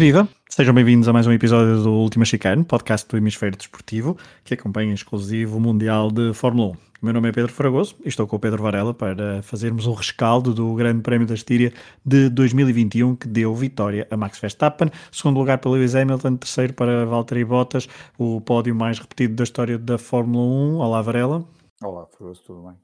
Viva! 0.00 0.26
Sejam 0.48 0.72
bem-vindos 0.72 1.06
a 1.08 1.12
mais 1.12 1.26
um 1.26 1.32
episódio 1.32 1.82
do 1.82 1.92
Última 1.92 2.24
Chicane, 2.24 2.64
podcast 2.64 3.06
do 3.06 3.18
Hemisfério 3.18 3.54
Desportivo, 3.54 4.16
que 4.42 4.54
acompanha 4.54 4.94
exclusivo 4.94 5.58
o 5.58 5.60
Mundial 5.60 6.10
de 6.10 6.32
Fórmula 6.32 6.68
1. 6.68 6.70
O 6.70 6.76
meu 7.02 7.12
nome 7.12 7.28
é 7.28 7.32
Pedro 7.32 7.52
Fragoso 7.52 7.96
e 8.02 8.08
estou 8.08 8.26
com 8.26 8.36
o 8.36 8.38
Pedro 8.38 8.62
Varela 8.62 8.94
para 8.94 9.42
fazermos 9.42 9.86
um 9.86 9.92
rescaldo 9.92 10.54
do 10.54 10.74
Grande 10.74 11.02
Prémio 11.02 11.26
da 11.26 11.34
Estíria 11.34 11.70
de 12.02 12.30
2021, 12.30 13.14
que 13.14 13.28
deu 13.28 13.54
vitória 13.54 14.08
a 14.10 14.16
Max 14.16 14.38
Verstappen, 14.38 14.90
segundo 15.12 15.38
lugar 15.38 15.58
para 15.58 15.70
Lewis 15.70 15.94
Hamilton, 15.94 16.36
terceiro 16.36 16.72
para 16.72 17.04
Valtteri 17.04 17.44
Bottas, 17.44 17.86
o 18.16 18.40
pódio 18.40 18.74
mais 18.74 18.98
repetido 18.98 19.34
da 19.34 19.44
história 19.44 19.76
da 19.76 19.98
Fórmula 19.98 20.46
1. 20.46 20.76
Olá, 20.78 21.02
Varela. 21.02 21.44
Olá, 21.84 22.06
Fragoso, 22.06 22.42
tudo 22.46 22.62
bem? 22.62 22.76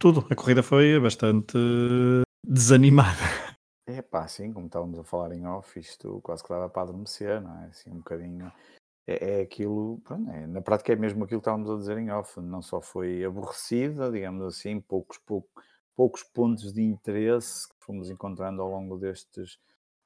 Tudo. 0.00 0.26
A 0.28 0.34
corrida 0.34 0.64
foi 0.64 0.98
bastante 0.98 1.56
desanimada. 2.44 3.43
É 3.86 4.00
pá, 4.00 4.26
sim, 4.26 4.52
como 4.52 4.66
estávamos 4.66 4.98
a 4.98 5.04
falar 5.04 5.32
em 5.32 5.46
off, 5.46 5.78
isto 5.78 6.20
quase 6.22 6.42
que 6.42 6.48
dava 6.48 6.70
para 6.70 6.82
adormecer, 6.82 7.40
não 7.40 7.62
é? 7.62 7.66
Assim, 7.66 7.90
um 7.90 7.98
bocadinho. 7.98 8.50
É, 9.06 9.40
é 9.40 9.42
aquilo, 9.42 10.00
pronto, 10.02 10.30
é, 10.30 10.46
na 10.46 10.62
prática 10.62 10.92
é 10.92 10.96
mesmo 10.96 11.24
aquilo 11.24 11.40
que 11.40 11.42
estávamos 11.42 11.70
a 11.70 11.76
dizer 11.76 11.98
em 11.98 12.10
off, 12.10 12.40
não 12.40 12.62
só 12.62 12.80
foi 12.80 13.22
aborrecida, 13.22 14.10
digamos 14.10 14.42
assim, 14.46 14.80
poucos, 14.80 15.18
pouco, 15.18 15.50
poucos 15.94 16.22
pontos 16.22 16.72
de 16.72 16.82
interesse 16.82 17.68
que 17.68 17.74
fomos 17.80 18.08
encontrando 18.08 18.62
ao 18.62 18.70
longo 18.70 18.96
destes, 18.96 19.58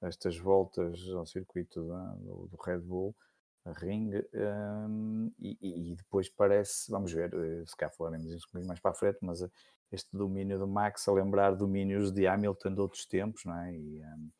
destas 0.03 0.37
voltas 0.37 1.01
ao 1.11 1.25
circuito 1.25 1.87
da, 1.87 2.15
do, 2.15 2.48
do, 2.48 2.57
Red 2.57 2.81
Bull, 2.81 3.15
Ring, 3.72 4.11
um, 4.34 5.33
e, 5.38 5.92
e, 5.92 5.94
depois 5.97 6.28
parece, 6.28 6.91
vamos 6.91 7.12
ver, 7.12 7.33
eh, 7.34 7.64
se 7.66 7.77
cá 7.77 7.91
falaremos 7.91 8.27
isso 8.33 8.47
um 8.47 8.48
bocadinho 8.48 8.69
mais 8.69 8.80
para 8.80 8.91
a 8.91 8.94
frente, 8.94 9.19
mas 9.22 9.41
este 9.91 10.16
domínio 10.16 10.58
do 10.58 10.66
Max 10.66 11.06
a 11.08 11.12
lembrar 11.12 11.55
domínios 11.55 12.12
de 12.12 12.27
Hamilton 12.27 12.74
de 12.74 12.80
outros 12.80 13.06
tempos, 13.06 13.44
não 13.44 13.58
é? 13.58 13.74
E, 13.74 14.02
um, 14.02 14.30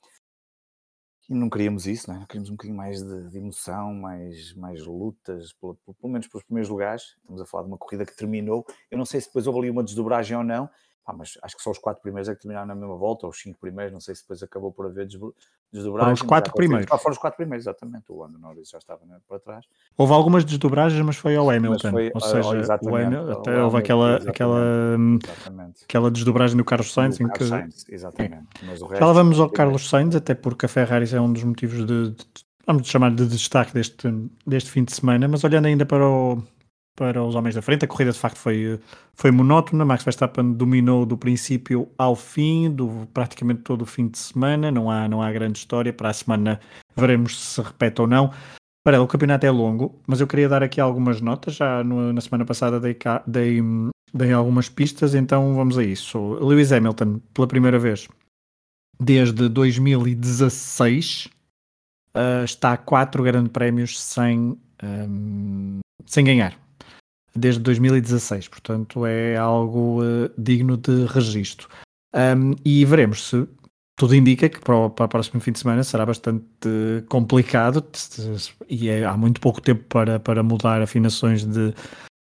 e 1.29 1.35
não 1.35 1.51
queríamos 1.51 1.87
isso, 1.87 2.11
não 2.11 2.23
é? 2.23 2.27
Queríamos 2.27 2.49
um 2.49 2.55
bocadinho 2.55 2.77
mais 2.77 3.03
de, 3.03 3.29
de 3.29 3.39
emoção, 3.39 3.93
mais, 3.93 4.55
mais 4.55 4.85
lutas, 4.85 5.53
pelo, 5.53 5.75
pelo, 5.77 6.13
menos 6.13 6.27
pelos 6.27 6.45
primeiros 6.45 6.71
lugares. 6.71 7.17
Estamos 7.19 7.43
a 7.43 7.47
falar 7.47 7.65
de 7.65 7.69
uma 7.69 7.77
corrida 7.77 8.07
que 8.07 8.17
terminou. 8.17 8.65
Eu 8.91 8.97
não 8.97 9.05
sei 9.05 9.21
se 9.21 9.27
depois 9.27 9.47
houve 9.47 9.59
ali 9.59 9.71
uma 9.71 9.85
desdobragem 9.85 10.37
ou 10.37 10.43
não, 10.43 10.71
ah, 11.09 11.15
mas 11.15 11.39
acho 11.43 11.57
que 11.57 11.63
só 11.63 11.71
os 11.71 11.79
quatro 11.79 12.03
primeiros 12.03 12.29
é 12.29 12.35
que 12.35 12.43
terminaram 12.43 12.67
na 12.67 12.75
mesma 12.75 12.95
volta, 12.95 13.25
ou 13.25 13.31
os 13.31 13.41
cinco 13.41 13.59
primeiros, 13.59 13.95
não 13.95 14.01
sei 14.01 14.15
se 14.15 14.21
depois 14.21 14.43
acabou 14.43 14.71
por 14.71 14.85
haver 14.85 15.07
desdobragens. 15.07 15.41
Foram 15.73 16.13
os 16.13 16.21
quatro 16.21 16.53
primeiros. 16.53 16.87
Ah, 16.91 16.99
foram 16.99 17.13
os 17.15 17.19
quatro 17.19 17.39
primeiros, 17.39 17.65
exatamente. 17.65 18.13
O 18.13 18.19
Lando 18.19 18.39
Norris 18.39 18.69
já 18.69 18.77
estava 18.77 19.07
né, 19.07 19.17
para 19.27 19.39
trás. 19.39 19.65
Houve 19.97 20.13
algumas 20.13 20.45
desdobragens, 20.45 21.03
mas 21.03 21.17
foi 21.17 21.35
ao 21.35 21.49
Hamilton. 21.49 21.91
Foi, 21.91 22.11
ou 22.13 22.21
seja, 22.21 22.79
o 22.83 22.95
Hamilton, 22.95 23.33
até 23.33 23.63
houve 23.63 23.79
aquela, 23.79 24.17
aquela, 24.17 24.61
aquela 25.83 26.11
desdobragem 26.11 26.59
do 26.59 26.65
Carlos 26.65 26.93
Sainz. 26.93 27.19
em 27.19 27.29
que... 27.31 27.45
Sainz, 27.45 27.87
exatamente. 27.89 28.45
Mas 28.65 28.83
o 28.83 28.87
resto, 28.87 29.03
já 29.03 29.11
vamos 29.11 29.41
ao 29.41 29.49
Carlos 29.49 29.89
Sainz, 29.89 30.15
até 30.15 30.35
porque 30.35 30.67
a 30.67 30.69
Ferrari 30.69 31.09
é 31.11 31.19
um 31.19 31.33
dos 31.33 31.43
motivos 31.43 31.87
de, 31.87 32.11
de 32.11 32.27
vamos 32.67 32.87
chamar 32.87 33.15
de 33.15 33.27
destaque 33.27 33.73
deste, 33.73 34.09
deste 34.47 34.71
fim 34.71 34.85
de 34.85 34.93
semana, 34.93 35.27
mas 35.27 35.43
olhando 35.43 35.65
ainda 35.65 35.87
para 35.87 36.07
o 36.07 36.43
para 36.99 37.23
os 37.23 37.37
homens 37.37 37.55
da 37.55 37.63
frente. 37.63 37.85
A 37.85 37.89
corrida 37.89 38.11
de 38.11 38.19
facto 38.19 38.39
foi, 38.39 38.81
foi 39.15 39.31
monótona. 39.31 39.85
Max 39.85 40.03
Verstappen 40.03 40.53
dominou 40.53 41.07
do 41.07 41.17
princípio 41.17 41.89
ao 41.97 42.17
fim, 42.17 42.69
do 42.69 43.07
praticamente 43.15 43.63
todo 43.63 43.83
o 43.83 43.87
fim 43.87 44.09
de 44.09 44.19
semana. 44.19 44.73
Não 44.73 44.91
há, 44.91 45.09
não 45.09 45.23
há 45.23 45.31
grande 45.31 45.59
história. 45.59 45.93
Para 45.93 46.09
a 46.09 46.13
semana 46.13 46.61
veremos 46.97 47.39
se 47.39 47.63
repete 47.63 48.01
ou 48.01 48.09
não. 48.09 48.33
Para 48.85 49.01
o 49.01 49.07
campeonato 49.07 49.47
é 49.47 49.51
longo, 49.51 50.01
mas 50.09 50.21
eu 50.21 50.27
queria 50.27 50.49
dar 50.49 50.63
aqui 50.63 50.81
algumas 50.81 51.21
notas. 51.21 51.55
Já 51.55 51.85
no, 51.85 52.13
na 52.13 52.21
semana 52.21 52.45
passada 52.45 52.81
dei, 52.81 52.97
dei, 53.27 53.63
dei 54.13 54.33
algumas 54.33 54.69
pistas, 54.69 55.15
então 55.15 55.55
vamos 55.55 55.79
a 55.79 55.85
isso. 55.85 56.35
Lewis 56.41 56.73
Hamilton, 56.73 57.21
pela 57.33 57.47
primeira 57.47 57.79
vez 57.79 58.09
desde 59.01 59.49
2016, 59.49 61.27
uh, 61.27 62.19
eh, 62.19 62.45
está 62.45 62.73
a 62.73 62.77
quatro 62.77 63.23
grandes 63.23 63.53
prémios 63.53 64.01
sem, 64.01 64.59
um, 64.83 65.79
sem 66.05 66.25
ganhar 66.25 66.59
desde 67.35 67.61
2016, 67.61 68.49
portanto 68.49 69.07
é 69.07 69.37
algo 69.37 70.03
uh, 70.03 70.31
digno 70.37 70.77
de 70.77 71.07
registro. 71.07 71.69
Um, 72.15 72.55
e 72.65 72.85
veremos 72.85 73.29
se 73.29 73.47
tudo 73.99 74.15
indica 74.15 74.49
que 74.49 74.61
para 74.61 74.77
o, 74.77 74.91
para 74.91 75.07
o, 75.07 75.09
próximo 75.09 75.41
fim 75.41 75.53
de 75.53 75.59
semana 75.59 75.83
será 75.83 76.07
bastante 76.07 76.45
complicado 77.09 77.85
e 78.69 78.89
é, 78.89 79.05
há 79.05 79.17
muito 79.17 79.41
pouco 79.41 79.61
tempo 79.61 79.83
para, 79.89 80.21
para 80.21 80.43
mudar 80.43 80.81
afinações 80.81 81.45
de, 81.45 81.75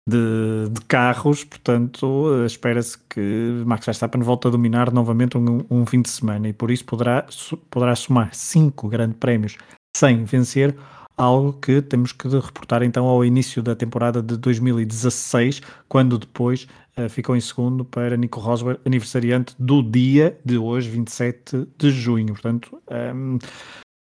de, 0.07 0.69
de 0.71 0.81
carros, 0.87 1.43
portanto 1.43 2.43
espera-se 2.43 2.97
que 3.07 3.63
Max 3.67 3.85
Verstappen 3.85 4.21
volte 4.23 4.47
a 4.47 4.49
dominar 4.49 4.91
novamente 4.91 5.37
um, 5.37 5.63
um, 5.69 5.85
fim 5.85 6.01
de 6.01 6.09
semana 6.09 6.49
e 6.49 6.53
por 6.53 6.71
isso 6.71 6.83
poderá, 6.85 7.27
poderá 7.69 7.95
somar 7.95 8.33
cinco 8.33 8.89
grandes 8.89 9.17
prémios 9.19 9.55
sem 9.95 10.23
vencer 10.23 10.75
algo 11.19 11.51
que 11.53 11.81
temos 11.81 12.13
que 12.13 12.29
reportar 12.29 12.81
então 12.81 13.05
ao 13.05 13.25
início 13.25 13.61
da 13.61 13.75
temporada 13.75 14.23
de 14.23 14.37
2016, 14.37 15.61
quando 15.89 16.17
depois 16.17 16.65
uh, 16.97 17.09
ficou 17.09 17.35
em 17.35 17.41
segundo 17.41 17.83
para 17.83 18.15
Nico 18.15 18.39
Rosberg, 18.39 18.79
aniversariante 18.85 19.53
do 19.59 19.83
dia 19.83 20.39
de 20.45 20.57
hoje, 20.57 20.89
27 20.89 21.67
de 21.77 21.91
junho. 21.91 22.27
Portanto, 22.27 22.81
um, 22.89 22.95
ehm, 22.95 23.37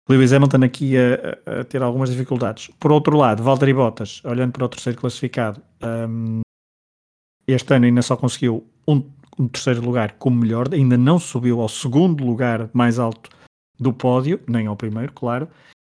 Lewis 0.10 0.34
Hamilton 0.34 0.66
aqui 0.66 0.96
a, 0.98 1.62
a, 1.62 1.64
ter 1.64 1.82
algumas 1.82 2.12
dificuldades. 2.12 2.70
Por 2.78 2.92
outro 2.92 3.18
lado, 3.18 3.42
Valtteri 3.42 3.74
Bottas, 3.74 4.22
olhando 4.26 4.52
para 4.52 4.66
o 4.66 4.70
terceiro 4.70 5.00
classificado, 5.00 5.62
um, 5.82 5.88
ehm, 5.88 6.42
este 7.48 7.74
ano 7.74 7.86
ainda 7.86 8.02
só 8.02 8.18
conseguiu 8.18 8.68
um, 8.86 9.02
um 9.40 9.48
terceiro 9.48 9.82
lugar 9.82 10.16
como 10.20 10.38
melhor, 10.38 10.68
ainda 10.74 10.98
não 10.98 11.18
subiu 11.18 11.62
ao 11.62 11.70
segundo 11.70 12.26
lugar 12.26 12.70
mais 12.74 13.00
alto 13.00 13.30
do 13.80 13.94
pódio, 13.94 14.40
nem 14.48 14.68
ao 14.68 14.76
primeiro, 14.76 15.14
claro, 15.14 15.48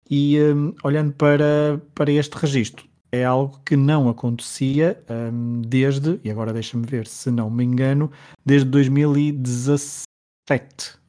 e 0.09 0.40
um, 0.41 0.73
olhando 0.84 1.13
para, 1.13 1.81
para 1.94 2.12
este 2.12 2.35
registro, 2.38 2.85
é 3.12 3.23
algo 3.23 3.59
que 3.66 3.75
não 3.75 4.09
acontecia 4.09 5.01
um, 5.09 5.62
desde, 5.62 6.19
e 6.23 6.29
agora 6.29 6.53
deixa-me 6.53 6.85
ver 6.85 7.07
se 7.07 7.31
não 7.31 7.50
me 7.50 7.63
engano, 7.63 8.12
desde 8.46 8.69
2017. 8.69 10.28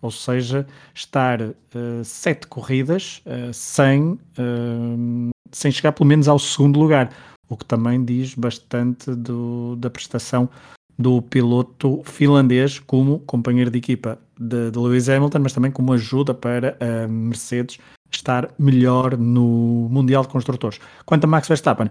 Ou 0.00 0.10
seja, 0.10 0.66
estar 0.94 1.40
uh, 1.42 1.54
sete 2.04 2.46
corridas 2.46 3.20
uh, 3.26 3.52
sem, 3.52 4.12
uh, 4.12 5.30
sem 5.50 5.72
chegar 5.72 5.92
pelo 5.92 6.08
menos 6.08 6.28
ao 6.28 6.38
segundo 6.38 6.78
lugar, 6.78 7.10
o 7.48 7.56
que 7.56 7.64
também 7.64 8.04
diz 8.04 8.34
bastante 8.34 9.14
do, 9.14 9.74
da 9.76 9.90
prestação 9.90 10.48
do 10.98 11.22
piloto 11.22 12.02
finlandês 12.04 12.80
como 12.80 13.20
companheiro 13.20 13.70
de 13.70 13.78
equipa 13.78 14.18
de, 14.38 14.70
de 14.70 14.78
Lewis 14.78 15.08
Hamilton, 15.08 15.38
mas 15.38 15.52
também 15.52 15.70
como 15.70 15.92
ajuda 15.92 16.34
para 16.34 16.76
a 16.80 17.06
Mercedes 17.06 17.78
estar 18.10 18.50
melhor 18.58 19.16
no 19.16 19.88
Mundial 19.90 20.22
de 20.22 20.28
Construtores. 20.28 20.78
Quanto 21.04 21.24
a 21.24 21.26
Max 21.26 21.48
Verstappen, 21.48 21.90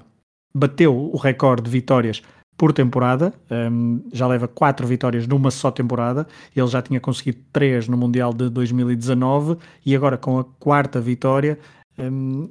bateu 0.54 0.96
o 0.96 1.18
recorde 1.18 1.64
de 1.64 1.70
vitórias 1.70 2.22
por 2.58 2.74
temporada, 2.74 3.34
um, 3.72 4.02
já 4.12 4.26
leva 4.26 4.48
quatro 4.48 4.88
vitórias 4.88 5.28
numa 5.28 5.52
só 5.52 5.70
temporada, 5.70 6.28
ele 6.56 6.68
já 6.68 6.82
tinha 6.82 7.00
conseguido 7.00 7.38
três 7.54 7.88
no 7.88 7.96
Mundial 7.96 8.34
de 8.34 8.50
2019 8.50 9.58
e 9.86 9.96
agora 9.96 10.18
com 10.18 10.40
a 10.40 10.44
quarta 10.44 11.00
vitória 11.00 11.60
um, 12.00 12.50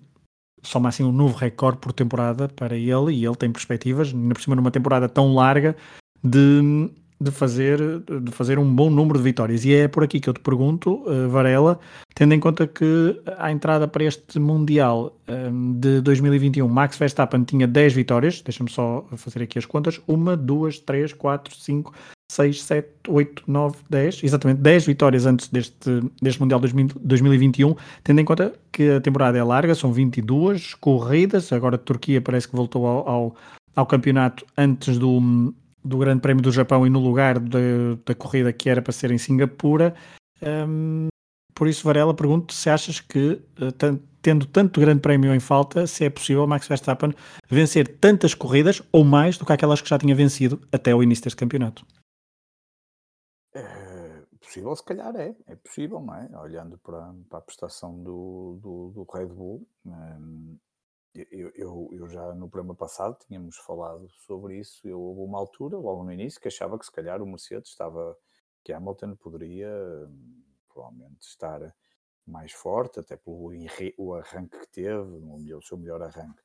soma 0.62 0.90
assim 0.90 1.02
um 1.02 1.10
novo 1.10 1.36
recorde 1.36 1.78
por 1.78 1.92
temporada 1.92 2.48
para 2.48 2.76
ele 2.76 3.14
e 3.14 3.24
ele 3.24 3.34
tem 3.34 3.50
perspectivas, 3.50 4.12
ainda 4.14 4.34
por 4.34 4.40
cima 4.40 4.54
numa 4.54 4.70
temporada 4.70 5.08
tão 5.08 5.34
larga, 5.34 5.76
de 6.22 6.90
de 7.20 7.30
fazer, 7.30 7.78
de 8.22 8.30
fazer 8.30 8.58
um 8.58 8.74
bom 8.74 8.90
número 8.90 9.18
de 9.18 9.24
vitórias. 9.24 9.64
E 9.64 9.74
é 9.74 9.88
por 9.88 10.04
aqui 10.04 10.20
que 10.20 10.28
eu 10.28 10.34
te 10.34 10.40
pergunto, 10.40 11.02
uh, 11.06 11.28
Varela, 11.28 11.78
tendo 12.14 12.34
em 12.34 12.40
conta 12.40 12.66
que 12.66 13.20
a 13.38 13.50
entrada 13.50 13.88
para 13.88 14.04
este 14.04 14.38
Mundial 14.38 15.16
ehm, 15.26 15.72
de 15.78 16.00
2021, 16.00 16.68
Max 16.68 16.96
Verstappen 16.98 17.44
tinha 17.44 17.66
10 17.66 17.92
vitórias, 17.94 18.40
deixa-me 18.42 18.70
só 18.70 19.06
fazer 19.16 19.42
aqui 19.42 19.58
as 19.58 19.66
contas, 19.66 20.00
uma, 20.06 20.36
duas, 20.36 20.78
três, 20.78 21.12
quatro, 21.12 21.54
cinco, 21.54 21.92
6, 22.30 22.62
7, 22.62 22.88
8, 23.08 23.42
9, 23.46 23.76
10, 23.88 24.24
exatamente 24.24 24.60
10 24.60 24.86
vitórias 24.86 25.26
antes 25.26 25.48
deste, 25.48 26.00
deste 26.20 26.40
Mundial 26.40 26.60
2021, 26.60 27.74
tendo 28.02 28.20
em 28.20 28.24
conta 28.24 28.52
que 28.72 28.90
a 28.90 29.00
temporada 29.00 29.38
é 29.38 29.42
larga, 29.42 29.74
são 29.74 29.92
22 29.92 30.74
corridas, 30.74 31.52
agora 31.52 31.76
a 31.76 31.78
Turquia 31.78 32.20
parece 32.20 32.48
que 32.48 32.56
voltou 32.56 32.86
ao, 32.86 33.08
ao, 33.08 33.36
ao 33.76 33.86
campeonato 33.86 34.44
antes 34.56 34.98
do, 34.98 35.54
do 35.86 35.98
Grande 35.98 36.20
Prémio 36.20 36.42
do 36.42 36.50
Japão 36.50 36.86
e 36.86 36.90
no 36.90 36.98
lugar 36.98 37.38
de, 37.38 37.96
da 38.04 38.14
corrida 38.14 38.52
que 38.52 38.68
era 38.68 38.82
para 38.82 38.92
ser 38.92 39.10
em 39.10 39.18
Singapura. 39.18 39.94
Um, 40.42 41.08
por 41.54 41.68
isso, 41.68 41.84
Varela, 41.84 42.14
pergunto 42.14 42.52
se 42.52 42.68
achas 42.68 43.00
que, 43.00 43.40
uh, 43.60 44.00
tendo 44.20 44.46
tanto 44.46 44.80
Grande 44.80 45.00
Prémio 45.00 45.34
em 45.34 45.40
falta, 45.40 45.86
se 45.86 46.04
é 46.04 46.10
possível 46.10 46.46
Max 46.46 46.66
Verstappen 46.68 47.14
vencer 47.48 47.98
tantas 47.98 48.34
corridas 48.34 48.82
ou 48.92 49.04
mais 49.04 49.38
do 49.38 49.46
que 49.46 49.52
aquelas 49.52 49.80
que 49.80 49.88
já 49.88 49.98
tinha 49.98 50.14
vencido 50.14 50.60
até 50.70 50.94
o 50.94 51.02
início 51.02 51.24
deste 51.24 51.38
campeonato. 51.38 51.86
É 53.54 54.22
possível, 54.38 54.76
se 54.76 54.84
calhar 54.84 55.14
é, 55.16 55.34
é 55.46 55.56
possível, 55.56 56.00
não 56.00 56.14
é? 56.14 56.28
Olhando 56.38 56.78
para, 56.78 57.14
para 57.28 57.38
a 57.38 57.42
prestação 57.42 58.02
do, 58.02 58.58
do, 58.62 58.90
do 58.90 59.06
Red 59.10 59.26
Bull, 59.26 59.66
um, 59.86 60.58
eu, 61.30 61.50
eu, 61.54 61.88
eu, 61.92 62.08
já 62.08 62.34
no 62.34 62.48
programa 62.48 62.74
passado 62.74 63.18
tínhamos 63.26 63.56
falado 63.58 64.08
sobre 64.26 64.58
isso. 64.58 64.86
Eu 64.86 65.00
houve 65.00 65.20
uma 65.20 65.38
altura, 65.38 65.76
logo 65.76 66.04
no 66.04 66.12
início, 66.12 66.40
que 66.40 66.48
achava 66.48 66.78
que 66.78 66.84
se 66.84 66.92
calhar 66.92 67.22
o 67.22 67.26
Mercedes 67.26 67.70
estava, 67.70 68.16
que 68.64 68.72
Hamilton 68.72 69.16
poderia 69.16 69.70
provavelmente 70.68 71.22
estar 71.22 71.74
mais 72.26 72.52
forte, 72.52 73.00
até 73.00 73.16
pelo 73.16 73.52
o 73.96 74.14
arranque 74.14 74.58
que 74.58 74.68
teve, 74.68 75.54
o 75.54 75.62
seu 75.62 75.78
melhor 75.78 76.02
arranque. 76.02 76.42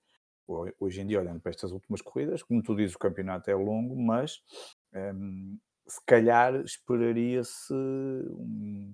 Hoje 0.79 1.01
em 1.01 1.07
dia, 1.07 1.19
olhando 1.19 1.39
para 1.39 1.49
estas 1.49 1.71
últimas 1.71 2.01
corridas, 2.01 2.43
como 2.43 2.61
tu 2.61 2.75
dizes, 2.75 2.95
o 2.95 2.99
campeonato 2.99 3.49
é 3.49 3.55
longo, 3.55 3.95
mas 3.95 4.41
um, 4.93 5.57
se 5.87 5.99
calhar 6.05 6.55
esperaria-se 6.61 7.73
um, 7.73 8.93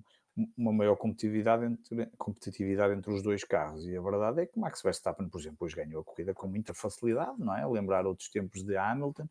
uma 0.56 0.72
maior 0.72 0.96
competitividade 0.96 1.64
entre, 1.64 2.06
competitividade 2.16 2.94
entre 2.94 3.12
os 3.12 3.22
dois 3.22 3.44
carros. 3.44 3.86
E 3.86 3.96
a 3.96 4.00
verdade 4.00 4.42
é 4.42 4.46
que 4.46 4.58
Max 4.58 4.82
Verstappen, 4.82 5.28
por 5.28 5.40
exemplo, 5.40 5.58
hoje 5.60 5.76
ganhou 5.76 6.00
a 6.00 6.04
corrida 6.04 6.34
com 6.34 6.46
muita 6.46 6.74
facilidade, 6.74 7.38
não 7.38 7.56
é? 7.56 7.66
Lembrar 7.66 8.06
outros 8.06 8.28
tempos 8.28 8.62
de 8.62 8.76
Hamilton. 8.76 9.28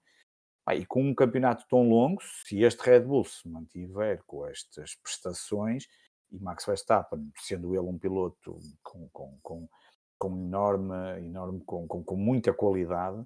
Ah, 0.66 0.76
e 0.76 0.86
com 0.86 1.02
um 1.02 1.16
campeonato 1.16 1.66
tão 1.70 1.88
longo, 1.88 2.22
se 2.22 2.62
este 2.62 2.82
Red 2.82 3.02
Bull 3.02 3.24
se 3.24 3.48
mantiver 3.48 4.22
com 4.26 4.46
estas 4.46 4.96
prestações, 4.96 5.88
e 6.32 6.40
Max 6.40 6.66
Verstappen, 6.66 7.32
sendo 7.38 7.74
ele 7.74 7.88
um 7.88 7.98
piloto 7.98 8.60
com, 8.84 9.08
com, 9.10 9.40
com, 9.42 9.70
com 10.18 10.32
enorme, 10.38 11.20
enorme 11.20 11.62
com, 11.66 11.88
com, 11.88 12.04
com 12.04 12.16
muita 12.18 12.54
qualidade, 12.54 13.26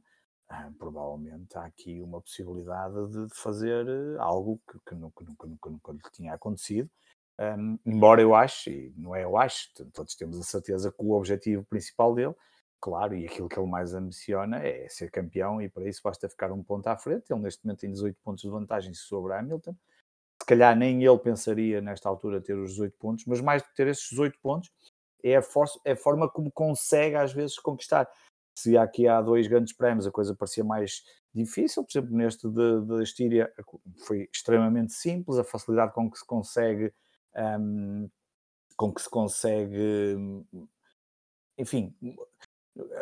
ah, 0.49 0.69
provavelmente 0.77 1.57
há 1.57 1.65
aqui 1.65 2.01
uma 2.01 2.21
possibilidade 2.21 3.07
de 3.07 3.33
fazer 3.33 3.87
eh, 3.87 4.17
algo 4.19 4.61
que, 4.69 4.77
que, 4.85 4.95
nunca, 4.95 5.23
nunca, 5.23 5.47
nunca, 5.47 5.69
nunca 5.69 5.91
lhe 5.93 6.01
tinha 6.11 6.33
acontecido. 6.33 6.89
Um, 7.41 7.79
embora 7.83 8.21
eu 8.21 8.35
ache, 8.35 8.69
e 8.69 8.93
não 8.95 9.15
é 9.15 9.23
eu 9.23 9.35
acho, 9.35 9.69
todos 9.91 10.15
temos 10.15 10.39
a 10.39 10.43
certeza 10.43 10.91
que 10.91 11.03
o 11.03 11.13
objetivo 11.13 11.63
principal 11.63 12.13
dele, 12.13 12.35
claro, 12.79 13.15
e 13.15 13.25
aquilo 13.25 13.49
que 13.49 13.57
ele 13.57 13.69
mais 13.69 13.95
ambiciona 13.95 14.59
é 14.59 14.87
ser 14.87 15.09
campeão, 15.09 15.59
e 15.59 15.67
para 15.67 15.89
isso 15.89 16.01
basta 16.03 16.29
ficar 16.29 16.51
um 16.51 16.61
ponto 16.61 16.85
à 16.87 16.95
frente. 16.95 17.31
Ele 17.31 17.41
neste 17.41 17.65
momento 17.65 17.79
tem 17.79 17.91
18 17.91 18.15
pontos 18.23 18.43
de 18.43 18.49
vantagem 18.49 18.93
sobre 18.93 19.33
Hamilton. 19.33 19.75
Se 20.39 20.45
calhar 20.45 20.75
nem 20.77 21.03
ele 21.03 21.17
pensaria 21.17 21.81
nesta 21.81 22.07
altura 22.07 22.41
ter 22.41 22.55
os 22.55 22.71
18 22.71 22.95
pontos, 22.99 23.25
mas 23.25 23.41
mais 23.41 23.63
do 23.63 23.69
que 23.69 23.75
ter 23.75 23.87
esses 23.87 24.07
18 24.09 24.37
pontos, 24.39 24.71
é 25.23 25.35
a, 25.35 25.41
força, 25.41 25.79
é 25.83 25.93
a 25.93 25.95
forma 25.95 26.29
como 26.29 26.51
consegue 26.51 27.15
às 27.15 27.33
vezes 27.33 27.57
conquistar. 27.57 28.07
Se 28.55 28.77
aqui 28.77 29.07
há 29.07 29.19
dois 29.21 29.47
grandes 29.47 29.73
prémios 29.73 30.05
a 30.05 30.11
coisa 30.11 30.35
parecia 30.35 30.63
mais 30.63 31.03
difícil, 31.33 31.83
por 31.83 31.91
exemplo, 31.91 32.15
neste 32.15 32.47
da 32.49 33.01
Estíria 33.01 33.51
foi 34.05 34.29
extremamente 34.31 34.93
simples, 34.93 35.37
a 35.39 35.43
facilidade 35.43 35.93
com 35.93 36.11
que 36.11 36.19
se 36.19 36.25
consegue 36.25 36.93
um, 37.35 38.09
com 38.75 38.93
que 38.93 39.01
se 39.01 39.09
consegue, 39.09 40.17
enfim, 41.57 41.95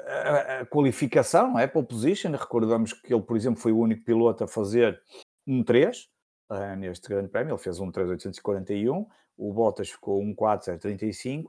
a, 0.07 0.59
a, 0.59 0.65
qualificação, 0.65 1.57
é? 1.57 1.67
Pole 1.67 1.87
position. 1.87 2.31
Recordamos 2.31 2.93
que 2.93 3.13
ele, 3.13 3.23
por 3.23 3.37
exemplo, 3.37 3.61
foi 3.61 3.71
o 3.71 3.79
único 3.79 4.03
piloto 4.03 4.43
a 4.43 4.47
fazer 4.47 5.01
um 5.47 5.63
3 5.63 5.97
uh, 6.49 6.53
ah, 6.53 6.75
neste 6.75 7.07
Grande 7.07 7.29
Prémio. 7.29 7.53
Ele 7.53 7.61
fez 7.61 7.79
um 7.79 7.91
3.841, 7.91 9.07
o 9.37 9.53
Bottas 9.53 9.89
ficou 9.89 10.21
um 10.21 10.35
4.035 10.35 11.45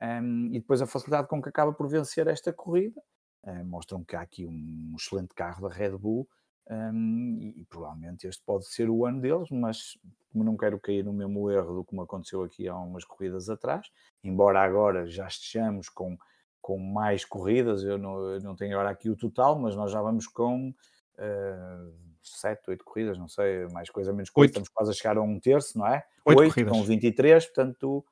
um, 0.00 0.46
e 0.46 0.60
depois 0.60 0.82
a 0.82 0.86
facilidade 0.86 1.28
com 1.28 1.40
que 1.40 1.48
acaba 1.48 1.72
por 1.72 1.88
vencer 1.88 2.26
esta 2.26 2.52
corrida. 2.52 3.00
Uh, 3.44 3.64
mostram 3.64 4.04
que 4.04 4.14
há 4.14 4.20
aqui 4.20 4.46
um 4.46 4.94
excelente 4.96 5.34
carro 5.34 5.68
da 5.68 5.74
Red 5.74 5.98
Bull 5.98 6.28
um, 6.70 7.38
e, 7.40 7.62
e, 7.62 7.64
provavelmente 7.64 8.26
este 8.26 8.40
pode 8.44 8.66
ser 8.68 8.88
o 8.88 9.04
ano 9.04 9.20
deles, 9.20 9.48
mas 9.50 9.98
como 10.32 10.42
não 10.42 10.56
quero 10.56 10.80
cair 10.80 11.04
no 11.04 11.12
mesmo 11.12 11.50
erro 11.50 11.74
do 11.74 11.84
que 11.84 11.94
me 11.94 12.02
aconteceu 12.02 12.42
aqui 12.42 12.66
há 12.66 12.76
umas 12.76 13.04
corridas 13.04 13.50
atrás, 13.50 13.86
embora 14.24 14.60
agora 14.60 15.06
já 15.06 15.26
estejamos 15.26 15.88
com, 15.88 16.16
com 16.60 16.78
mais 16.78 17.24
corridas, 17.24 17.84
eu 17.84 17.98
não, 17.98 18.30
eu 18.30 18.40
não 18.40 18.56
tenho 18.56 18.72
agora 18.72 18.90
aqui 18.90 19.10
o 19.10 19.16
total, 19.16 19.58
mas 19.58 19.76
nós 19.76 19.92
já 19.92 20.00
vamos 20.00 20.26
com 20.26 20.70
uh, 20.70 21.94
sete, 22.22 22.70
oito 22.70 22.84
corridas, 22.84 23.18
não 23.18 23.28
sei, 23.28 23.66
mais 23.68 23.90
coisa, 23.90 24.12
menos 24.12 24.30
coisa, 24.30 24.50
estamos 24.50 24.68
quase 24.70 24.90
a 24.90 24.94
chegar 24.94 25.18
a 25.18 25.22
um 25.22 25.38
terço, 25.38 25.78
não 25.78 25.86
é? 25.86 26.02
Oito, 26.24 26.40
oito 26.40 26.54
corridas. 26.54 26.72
com 26.72 26.82
23, 26.82 27.46
portanto... 27.46 28.04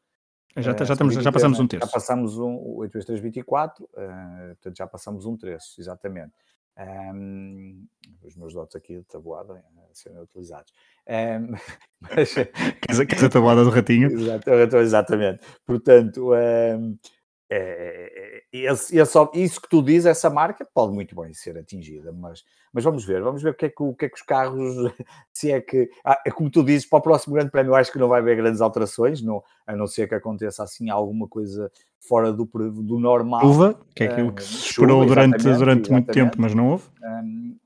Já, 0.57 0.77
já, 0.77 0.93
estamos, 0.93 1.15
já 1.15 1.33
passamos 1.33 1.61
um 1.61 1.69
terço. 1.69 1.87
Já 1.87 1.93
passamos 1.93 2.37
um 2.37 2.57
8 2.79 2.93
vezes 2.93 3.07
3, 3.07 3.21
24, 3.21 3.85
uh, 3.85 3.89
portanto 4.49 4.77
já 4.77 4.87
passamos 4.87 5.25
um 5.25 5.37
terço, 5.37 5.81
exatamente. 5.81 6.33
Um, 6.81 7.87
os 8.23 8.37
meus 8.37 8.55
dotes 8.55 8.75
aqui 8.77 8.97
de 8.97 9.05
tabuada 9.05 9.53
a 9.91 9.95
serem 9.95 10.21
utilizados. 10.21 10.73
Um, 11.07 11.53
mas, 12.01 12.35
queres, 12.35 13.23
a 13.23 13.29
tabuada 13.29 13.65
do 13.65 13.71
ratinho? 13.71 14.09
Exatamente. 14.79 15.45
Portanto, 15.67 16.33
um, 16.33 16.99
é, 17.53 18.43
esse, 18.53 18.97
esse, 18.97 19.19
isso 19.35 19.61
que 19.61 19.69
tu 19.69 19.83
dizes, 19.83 20.07
essa 20.07 20.31
marca 20.31 20.67
pode 20.73 20.93
muito 20.93 21.21
bem 21.21 21.35
ser 21.35 21.59
atingida, 21.59 22.13
mas, 22.13 22.45
mas 22.73 22.85
vamos 22.85 23.05
ver, 23.05 23.21
vamos 23.23 23.43
ver 23.43 23.51
o 23.51 23.55
que, 23.55 23.67
é 23.67 23.69
que, 23.69 23.83
o 23.83 23.93
que 23.93 24.05
é 24.05 24.09
que 24.09 24.15
os 24.15 24.23
carros, 24.23 24.77
se 25.35 25.51
é 25.51 25.61
que, 25.61 25.91
ah, 26.05 26.21
é 26.25 26.31
como 26.31 26.49
tu 26.49 26.63
dizes, 26.63 26.89
para 26.89 27.01
o 27.01 27.03
próximo 27.03 27.35
grande 27.35 27.51
prémio 27.51 27.75
acho 27.75 27.91
que 27.91 27.99
não 27.99 28.09
vai 28.09 28.21
haver 28.21 28.37
grandes 28.37 28.61
alterações, 28.61 29.21
não, 29.21 29.43
a 29.67 29.75
não 29.75 29.89
ser 29.89 30.09
que 30.09 30.15
aconteça 30.15 30.63
assim 30.63 30.91
alguma 30.91 31.27
coisa 31.27 31.71
fora 32.01 32.33
do, 32.33 32.45
do 32.45 32.99
normal. 32.99 33.41
Chuva, 33.41 33.81
que 33.95 34.05
é 34.05 34.07
aquilo 34.07 34.33
que 34.33 34.43
se 34.43 34.71
esperou 34.71 35.05
durante, 35.05 35.43
durante 35.43 35.91
muito 35.91 36.13
tempo, 36.13 36.37
mas 36.39 36.55
não 36.55 36.71
houve. 36.71 36.85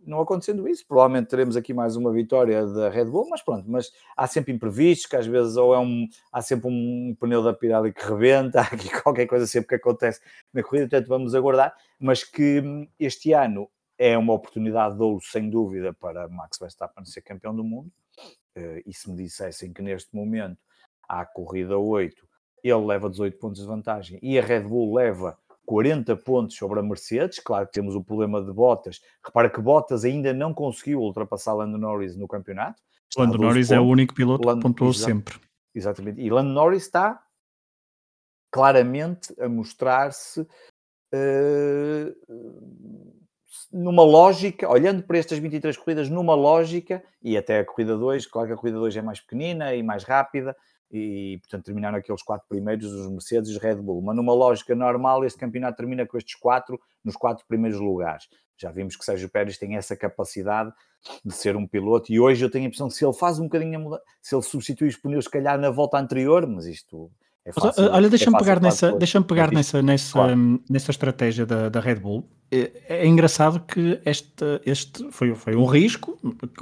Não 0.06 0.20
acontecendo 0.20 0.68
isso, 0.68 0.86
provavelmente 0.86 1.28
teremos 1.28 1.56
aqui 1.56 1.72
mais 1.72 1.96
uma 1.96 2.12
vitória 2.12 2.66
da 2.66 2.90
Red 2.90 3.06
Bull, 3.06 3.26
mas 3.30 3.42
pronto, 3.42 3.64
mas 3.68 3.90
há 4.16 4.26
sempre 4.26 4.52
imprevistos, 4.52 5.06
que 5.06 5.16
às 5.16 5.26
vezes 5.26 5.56
ou 5.56 5.74
é 5.74 5.78
um, 5.78 6.06
há 6.30 6.42
sempre 6.42 6.68
um 6.68 7.16
pneu 7.18 7.42
da 7.42 7.54
Pirelli 7.54 7.92
que 7.92 8.04
rebenta, 8.04 8.60
há 8.62 8.64
aqui 8.64 8.90
qualquer 9.02 9.26
coisa 9.26 9.46
sempre 9.46 9.68
que 9.68 9.74
acontece 9.76 10.20
na 10.52 10.62
corrida, 10.62 10.88
portanto 10.88 11.08
vamos 11.08 11.34
aguardar, 11.34 11.74
mas 11.98 12.22
que 12.22 12.60
hum, 12.60 12.86
este 12.98 13.32
ano 13.32 13.68
é 13.96 14.18
uma 14.18 14.34
oportunidade 14.34 14.96
de 14.96 15.02
ouro, 15.02 15.24
sem 15.24 15.48
dúvida, 15.48 15.92
para 15.94 16.28
Max 16.28 16.58
Verstappen 16.58 17.04
ser 17.04 17.22
campeão 17.22 17.54
do 17.54 17.64
mundo, 17.64 17.90
uh, 18.58 18.82
e 18.84 18.92
se 18.92 19.10
me 19.10 19.16
dissessem 19.16 19.72
que 19.72 19.80
neste 19.80 20.14
momento 20.14 20.58
há 21.08 21.20
a 21.20 21.26
corrida 21.26 21.78
8 21.78 22.26
ele 22.62 22.86
leva 22.86 23.10
18 23.10 23.38
pontos 23.38 23.60
de 23.60 23.66
vantagem 23.66 24.18
e 24.22 24.38
a 24.38 24.42
Red 24.42 24.62
Bull 24.62 24.94
leva 24.94 25.38
40 25.64 26.16
pontos 26.16 26.56
sobre 26.56 26.80
a 26.80 26.82
Mercedes. 26.82 27.38
Claro 27.38 27.66
que 27.66 27.72
temos 27.72 27.94
o 27.94 28.02
problema 28.02 28.42
de 28.42 28.52
Bottas. 28.52 29.00
Repara 29.24 29.50
que 29.50 29.60
Bottas 29.60 30.04
ainda 30.04 30.32
não 30.32 30.52
conseguiu 30.52 31.00
ultrapassar 31.00 31.54
Lando 31.54 31.78
Norris 31.78 32.16
no 32.16 32.28
campeonato. 32.28 32.82
Lando 33.16 33.38
Norris 33.38 33.68
pontos. 33.68 33.76
é 33.76 33.80
o 33.80 33.84
único 33.84 34.14
piloto 34.14 34.46
Lando, 34.46 34.60
que 34.60 34.62
pontuou 34.68 34.92
sempre. 34.92 35.36
Exatamente. 35.74 36.20
E 36.20 36.30
Lando 36.30 36.50
Norris 36.50 36.82
está 36.82 37.22
claramente 38.50 39.34
a 39.40 39.48
mostrar-se 39.48 40.40
uh, 40.40 40.46
numa 43.72 44.04
lógica, 44.04 44.68
olhando 44.68 45.02
para 45.02 45.18
estas 45.18 45.38
23 45.38 45.76
corridas, 45.76 46.08
numa 46.08 46.34
lógica, 46.34 47.02
e 47.22 47.36
até 47.36 47.58
a 47.58 47.64
corrida 47.64 47.96
2, 47.96 48.26
claro 48.26 48.48
que 48.48 48.54
a 48.54 48.56
corrida 48.56 48.78
2 48.78 48.96
é 48.96 49.02
mais 49.02 49.20
pequenina 49.20 49.74
e 49.74 49.82
mais 49.82 50.04
rápida, 50.04 50.56
e, 50.90 51.38
portanto, 51.42 51.64
terminaram 51.64 51.98
aqueles 51.98 52.22
quatro 52.22 52.46
primeiros, 52.48 52.92
os 52.92 53.10
Mercedes 53.10 53.50
e 53.50 53.52
os 53.56 53.62
Red 53.62 53.76
Bull. 53.76 54.02
Mas 54.02 54.16
numa 54.16 54.32
lógica 54.32 54.74
normal, 54.74 55.24
este 55.24 55.38
campeonato 55.38 55.76
termina 55.76 56.06
com 56.06 56.16
estes 56.16 56.34
quatro 56.34 56.80
nos 57.04 57.16
quatro 57.16 57.44
primeiros 57.46 57.80
lugares. 57.80 58.28
Já 58.56 58.70
vimos 58.70 58.96
que 58.96 59.04
Sérgio 59.04 59.28
Pérez 59.28 59.58
tem 59.58 59.76
essa 59.76 59.96
capacidade 59.96 60.72
de 61.24 61.34
ser 61.34 61.56
um 61.56 61.66
piloto 61.66 62.12
e 62.12 62.20
hoje 62.20 62.44
eu 62.44 62.50
tenho 62.50 62.64
a 62.64 62.68
impressão 62.68 62.88
que 62.88 62.94
se 62.94 63.04
ele 63.04 63.12
faz 63.12 63.38
um 63.38 63.44
bocadinho 63.44 63.78
a 63.78 63.82
mudança, 63.82 64.02
se 64.22 64.34
ele 64.34 64.42
substitui 64.42 64.88
os 64.88 64.96
pneus, 64.96 65.24
se 65.24 65.30
calhar 65.30 65.58
na 65.58 65.70
volta 65.70 65.98
anterior, 65.98 66.46
mas 66.46 66.66
isto 66.66 67.10
é 67.46 67.52
fácil, 67.52 67.90
Olha, 67.92 68.08
deixa-me 68.08 68.36
é 68.36 68.38
pegar, 68.38 68.60
nessa, 68.60 68.92
deixa 68.92 69.20
pegar 69.20 69.52
nessa, 69.52 69.82
nessa, 69.82 70.12
claro. 70.12 70.60
nessa 70.68 70.90
estratégia 70.90 71.44
da, 71.44 71.68
da 71.68 71.80
Red 71.80 71.96
Bull. 71.96 72.26
É, 72.50 72.70
é, 72.88 73.06
engraçado 73.06 73.60
que 73.60 74.00
este, 74.04 74.60
este 74.64 75.10
foi, 75.10 75.34
foi 75.34 75.54
um 75.54 75.66
risco 75.66 76.18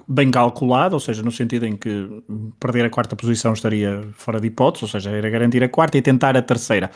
bem 0.08 0.30
calculado, 0.30 0.94
ou 0.94 1.00
seja, 1.00 1.22
no 1.22 1.30
sentido 1.30 1.66
em 1.66 1.76
que 1.76 2.22
perder 2.58 2.84
a 2.84 2.90
quarta 2.90 3.14
posição 3.14 3.52
estaria 3.52 4.08
fora 4.14 4.40
de 4.40 4.48
hipótese, 4.48 4.84
ou 4.84 4.88
seja, 4.88 5.10
era 5.10 5.30
garantir 5.30 5.62
a 5.62 5.68
quarta 5.68 5.98
e 5.98 6.02
tentar 6.02 6.36
a 6.36 6.42
terceira. 6.42 6.90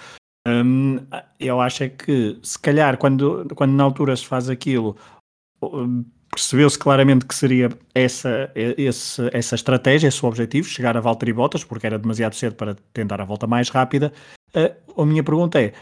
Hum, 0.47 0.99
eu 1.39 1.61
acho 1.61 1.85
é 1.85 1.89
que, 1.89 2.39
se 2.43 2.59
calhar, 2.59 2.97
quando, 2.99 3.47
quando 3.55 3.73
na 3.73 3.85
altura 3.85 4.17
se 4.17 4.27
faz 4.27 4.49
aquilo, 4.49 4.97
percebeu-se 6.37 6.79
claramente 6.79 7.25
que 7.25 7.35
seria 7.35 7.71
essa, 7.95 8.53
esse, 8.55 9.23
essa 9.33 9.55
estratégia, 9.55 10.09
esse 10.09 10.23
o 10.23 10.29
objetivo, 10.29 10.69
chegar 10.69 10.95
a 10.95 11.01
Valtteri 11.01 11.33
Bottas, 11.33 11.65
porque 11.65 11.87
era 11.87 11.99
demasiado 11.99 12.35
cedo 12.35 12.55
para 12.55 12.77
tentar 12.93 13.23
a 13.23 13.25
volta 13.25 13.47
mais 13.47 13.71
rápida. 13.71 14.13
Uh, 14.55 15.03
a 15.03 15.07
minha 15.07 15.25
pergunta 15.25 15.59
é, 15.59 15.73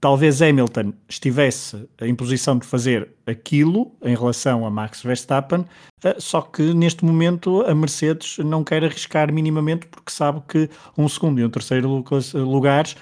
talvez 0.00 0.40
Hamilton 0.40 0.92
estivesse 1.08 1.88
em 2.00 2.14
posição 2.14 2.56
de 2.56 2.66
fazer 2.66 3.08
aquilo 3.26 3.90
em 4.00 4.14
relação 4.14 4.64
a 4.64 4.70
Max 4.70 5.02
Verstappen, 5.02 5.62
uh, 6.04 6.20
só 6.20 6.40
que 6.40 6.72
neste 6.72 7.04
momento 7.04 7.62
a 7.62 7.74
Mercedes 7.74 8.38
não 8.38 8.62
quer 8.62 8.84
arriscar 8.84 9.32
minimamente 9.32 9.88
porque 9.88 10.12
sabe 10.12 10.40
que 10.46 10.70
um 10.96 11.08
segundo 11.08 11.40
e 11.40 11.44
um 11.44 11.50
terceiro 11.50 12.04
lugares 12.34 12.94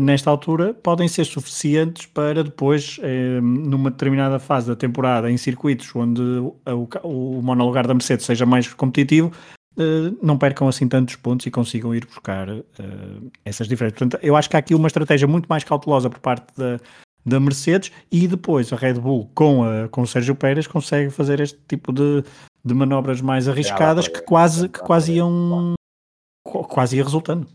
nesta 0.00 0.30
altura, 0.30 0.74
podem 0.74 1.08
ser 1.08 1.24
suficientes 1.24 2.06
para 2.06 2.44
depois, 2.44 2.98
eh, 3.02 3.40
numa 3.40 3.90
determinada 3.90 4.38
fase 4.38 4.66
da 4.66 4.76
temporada, 4.76 5.30
em 5.30 5.36
circuitos 5.36 5.94
onde 5.94 6.20
o, 6.22 7.40
monolugar 7.42 7.86
da 7.86 7.94
Mercedes 7.94 8.26
seja 8.26 8.44
mais 8.44 8.72
competitivo, 8.74 9.32
eh, 9.78 10.12
não 10.22 10.36
percam 10.36 10.68
assim 10.68 10.88
tantos 10.88 11.16
pontos 11.16 11.46
e 11.46 11.50
consigam 11.50 11.94
ir 11.94 12.04
buscar 12.04 12.48
essas 13.44 13.66
diferenças. 13.66 13.98
Portanto, 13.98 14.22
eu 14.22 14.36
acho 14.36 14.50
que 14.50 14.56
há 14.56 14.58
aqui 14.58 14.74
uma 14.74 14.88
estratégia 14.88 15.26
muito 15.26 15.46
mais 15.46 15.64
cautelosa 15.64 16.10
por 16.10 16.20
parte 16.20 16.46
da, 16.56 16.78
da 17.24 17.40
Mercedes 17.40 17.92
e 18.10 18.26
depois 18.26 18.72
a 18.72 18.76
Red 18.76 18.94
Bull 18.94 19.30
com, 19.34 19.64
a, 19.64 19.88
com 19.88 20.02
o 20.02 20.06
Sérgio 20.06 20.34
Pérez 20.34 20.66
consegue 20.66 21.10
fazer 21.10 21.40
este 21.40 21.58
tipo 21.68 21.92
de, 21.92 22.24
de 22.64 22.74
manobras 22.74 23.20
mais 23.20 23.48
arriscadas 23.48 24.08
que 24.08 24.22
quase, 24.22 24.68
que 24.68 24.80
quase 24.80 25.12
iam 25.14 25.74
quase 26.44 26.96
ia 26.96 27.04
resultando. 27.04 27.46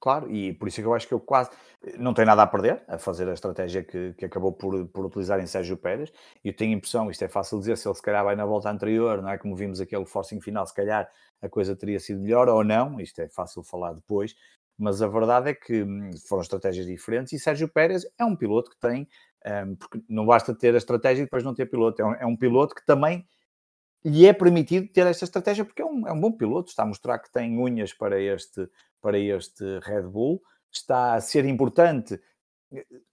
Claro, 0.00 0.30
e 0.30 0.52
por 0.52 0.68
isso 0.68 0.80
é 0.80 0.82
que 0.82 0.86
eu 0.86 0.94
acho 0.94 1.08
que 1.08 1.14
eu 1.14 1.20
quase 1.20 1.50
não 1.98 2.12
tenho 2.12 2.26
nada 2.26 2.42
a 2.42 2.46
perder 2.46 2.82
a 2.88 2.98
fazer 2.98 3.28
a 3.28 3.32
estratégia 3.32 3.82
que, 3.84 4.14
que 4.14 4.24
acabou 4.24 4.52
por, 4.52 4.86
por 4.88 5.06
utilizar 5.06 5.38
em 5.40 5.46
Sérgio 5.46 5.76
Pérez. 5.76 6.12
E 6.44 6.48
eu 6.48 6.56
tenho 6.56 6.74
a 6.74 6.76
impressão, 6.76 7.10
isto 7.10 7.24
é 7.24 7.28
fácil 7.28 7.58
dizer, 7.58 7.76
se 7.76 7.86
ele 7.86 7.94
se 7.94 8.02
calhar 8.02 8.24
vai 8.24 8.34
na 8.36 8.44
volta 8.44 8.70
anterior, 8.70 9.22
não 9.22 9.30
é? 9.30 9.38
Como 9.38 9.54
vimos 9.54 9.80
aquele 9.80 10.04
forcing 10.04 10.40
final, 10.40 10.66
se 10.66 10.74
calhar 10.74 11.08
a 11.40 11.48
coisa 11.48 11.76
teria 11.76 12.00
sido 12.00 12.20
melhor 12.20 12.48
ou 12.48 12.64
não, 12.64 13.00
isto 13.00 13.20
é 13.20 13.28
fácil 13.28 13.62
falar 13.62 13.92
depois, 13.92 14.34
mas 14.78 15.02
a 15.02 15.08
verdade 15.08 15.50
é 15.50 15.54
que 15.54 15.82
hum, 15.82 16.10
foram 16.28 16.42
estratégias 16.42 16.86
diferentes 16.86 17.32
e 17.32 17.38
Sérgio 17.38 17.68
Pérez 17.68 18.06
é 18.18 18.24
um 18.24 18.36
piloto 18.36 18.70
que 18.70 18.78
tem, 18.78 19.08
um, 19.46 19.76
porque 19.76 20.00
não 20.08 20.26
basta 20.26 20.54
ter 20.54 20.74
a 20.74 20.78
estratégia 20.78 21.22
e 21.22 21.24
depois 21.24 21.42
não 21.42 21.54
ter 21.54 21.66
piloto, 21.66 22.00
é 22.02 22.04
um, 22.04 22.14
é 22.14 22.26
um 22.26 22.36
piloto 22.36 22.74
que 22.74 22.84
também 22.86 23.26
lhe 24.04 24.26
é 24.26 24.32
permitido 24.32 24.88
ter 24.88 25.06
esta 25.06 25.24
estratégia 25.24 25.64
porque 25.64 25.82
é 25.82 25.84
um, 25.84 26.06
é 26.06 26.12
um 26.12 26.20
bom 26.20 26.32
piloto, 26.32 26.70
está 26.70 26.84
a 26.84 26.86
mostrar 26.86 27.18
que 27.18 27.32
tem 27.32 27.58
unhas 27.58 27.92
para 27.92 28.20
este, 28.20 28.68
para 29.00 29.18
este 29.18 29.78
Red 29.80 30.02
Bull, 30.02 30.40
está 30.70 31.14
a 31.14 31.20
ser 31.20 31.44
importante 31.44 32.20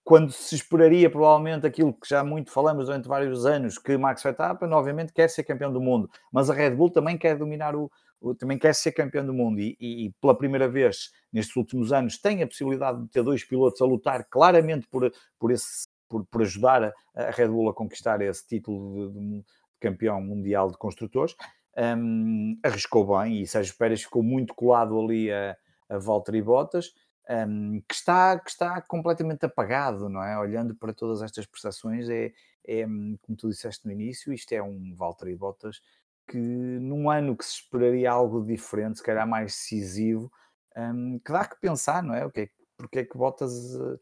quando 0.03 0.31
se 0.31 0.55
esperaria 0.55 1.09
provavelmente 1.09 1.65
aquilo 1.65 1.93
que 1.93 2.07
já 2.09 2.23
muito 2.23 2.51
falamos 2.51 2.85
durante 2.85 3.07
vários 3.07 3.45
anos, 3.45 3.77
que 3.77 3.97
Max 3.97 4.21
Verstappen 4.21 4.69
obviamente 4.71 5.13
quer 5.13 5.29
ser 5.29 5.43
campeão 5.43 5.71
do 5.71 5.81
mundo, 5.81 6.09
mas 6.31 6.49
a 6.49 6.53
Red 6.53 6.71
Bull 6.71 6.91
também 6.91 7.17
quer 7.17 7.37
dominar 7.37 7.75
o, 7.75 7.89
também 8.37 8.57
quer 8.57 8.73
ser 8.73 8.91
campeão 8.91 9.25
do 9.25 9.33
mundo 9.33 9.59
e, 9.59 9.75
e, 9.79 10.11
pela 10.21 10.37
primeira 10.37 10.67
vez 10.67 11.11
nestes 11.31 11.55
últimos 11.55 11.93
anos 11.93 12.17
tem 12.17 12.41
a 12.41 12.47
possibilidade 12.47 13.01
de 13.01 13.09
ter 13.09 13.23
dois 13.23 13.43
pilotos 13.43 13.81
a 13.81 13.85
lutar 13.85 14.25
claramente 14.29 14.87
por, 14.87 15.11
por, 15.39 15.51
esse, 15.51 15.87
por, 16.09 16.25
por 16.25 16.41
ajudar 16.41 16.83
a, 16.83 16.93
a, 17.15 17.31
Red 17.31 17.47
Bull 17.47 17.69
a 17.69 17.73
conquistar 17.73 18.21
esse 18.21 18.45
título 18.45 19.11
de, 19.11 19.19
de, 19.19 19.37
de 19.37 19.45
campeão 19.79 20.21
mundial 20.21 20.69
de 20.69 20.77
construtores. 20.77 21.35
Um, 21.77 22.57
arriscou 22.63 23.17
bem 23.17 23.41
e 23.41 23.47
Sérgio 23.47 23.75
Pérez 23.77 24.03
ficou 24.03 24.23
muito 24.23 24.53
colado 24.55 24.99
ali 24.99 25.31
a, 25.31 25.55
a 25.89 25.97
Valtteri 25.97 26.41
Bottas 26.41 26.93
um, 27.29 27.81
que, 27.87 27.95
está, 27.95 28.39
que 28.39 28.49
está 28.49 28.81
completamente 28.81 29.45
apagado, 29.45 30.09
não 30.09 30.23
é? 30.23 30.37
Olhando 30.37 30.75
para 30.75 30.93
todas 30.93 31.21
estas 31.21 31.45
prestações, 31.45 32.09
é, 32.09 32.31
é 32.67 32.83
como 32.83 33.37
tu 33.37 33.49
disseste 33.49 33.85
no 33.85 33.91
início, 33.91 34.33
isto 34.33 34.51
é 34.53 34.61
um 34.61 34.95
Valtteri 34.95 35.35
Bottas 35.35 35.81
que 36.27 36.37
num 36.37 37.09
ano 37.09 37.37
que 37.37 37.45
se 37.45 37.61
esperaria 37.61 38.11
algo 38.11 38.43
diferente, 38.43 38.97
se 38.97 39.03
calhar 39.03 39.27
mais 39.27 39.53
decisivo, 39.53 40.31
um, 40.75 41.19
que 41.19 41.31
dá 41.31 41.45
que 41.45 41.59
pensar, 41.59 42.01
não 42.01 42.15
é? 42.15 42.25
O 42.25 42.31
que 42.31 42.41
é 42.41 42.49
porque 42.77 42.99
é 42.99 43.05
que 43.05 43.17
Bottas 43.17 43.53
uh, 43.75 43.99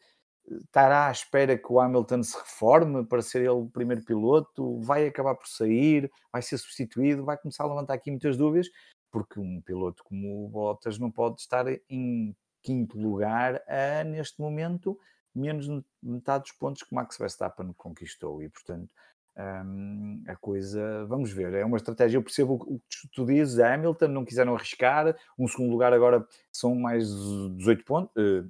estará 0.47 1.07
à 1.07 1.11
espera 1.11 1.57
que 1.57 1.71
o 1.71 1.79
Hamilton 1.79 2.23
se 2.23 2.37
reforme 2.37 3.05
para 3.05 3.21
ser 3.21 3.39
ele 3.39 3.49
o 3.49 3.69
primeiro 3.69 4.03
piloto, 4.03 4.79
vai 4.81 5.05
acabar 5.07 5.35
por 5.35 5.47
sair, 5.47 6.11
vai 6.31 6.41
ser 6.41 6.57
substituído, 6.57 7.23
vai 7.23 7.37
começar 7.37 7.65
a 7.65 7.67
levantar 7.67 7.93
aqui 7.93 8.09
muitas 8.09 8.35
dúvidas, 8.35 8.67
porque 9.13 9.39
um 9.39 9.61
piloto 9.61 10.03
como 10.03 10.43
o 10.43 10.49
Bottas 10.49 10.97
não 10.97 11.11
pode 11.11 11.39
estar 11.39 11.65
em 11.87 12.35
quinto 12.63 12.99
lugar 12.99 13.61
a, 13.67 14.03
neste 14.03 14.41
momento, 14.41 14.99
menos 15.35 15.67
metade 16.01 16.45
dos 16.45 16.53
pontos 16.53 16.81
que 16.81 16.95
Max 16.95 17.15
Verstappen 17.15 17.71
conquistou. 17.77 18.41
E, 18.41 18.49
portanto, 18.49 18.89
um, 19.37 20.23
a 20.27 20.35
coisa, 20.35 21.05
vamos 21.05 21.31
ver, 21.31 21.53
é 21.53 21.63
uma 21.63 21.77
estratégia. 21.77 22.17
Eu 22.17 22.23
percebo 22.23 22.55
o 22.55 22.79
que 22.79 23.07
tu 23.13 23.23
dizes, 23.23 23.59
a 23.59 23.71
Hamilton 23.71 24.07
não 24.07 24.25
quiseram 24.25 24.55
arriscar. 24.55 25.15
Um 25.37 25.47
segundo 25.47 25.69
lugar 25.69 25.93
agora 25.93 26.27
são 26.51 26.73
mais 26.73 27.07
18 27.07 27.85
pontos. 27.85 28.11
Uh, 28.17 28.49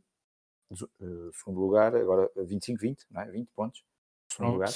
uh, 1.02 1.34
segundo 1.34 1.60
lugar, 1.60 1.94
agora 1.94 2.30
25-20, 2.38 3.00
não 3.12 3.22
é? 3.22 3.30
20 3.30 3.50
pontos. 3.54 3.84
Segundo 4.30 4.54
lugar. 4.54 4.70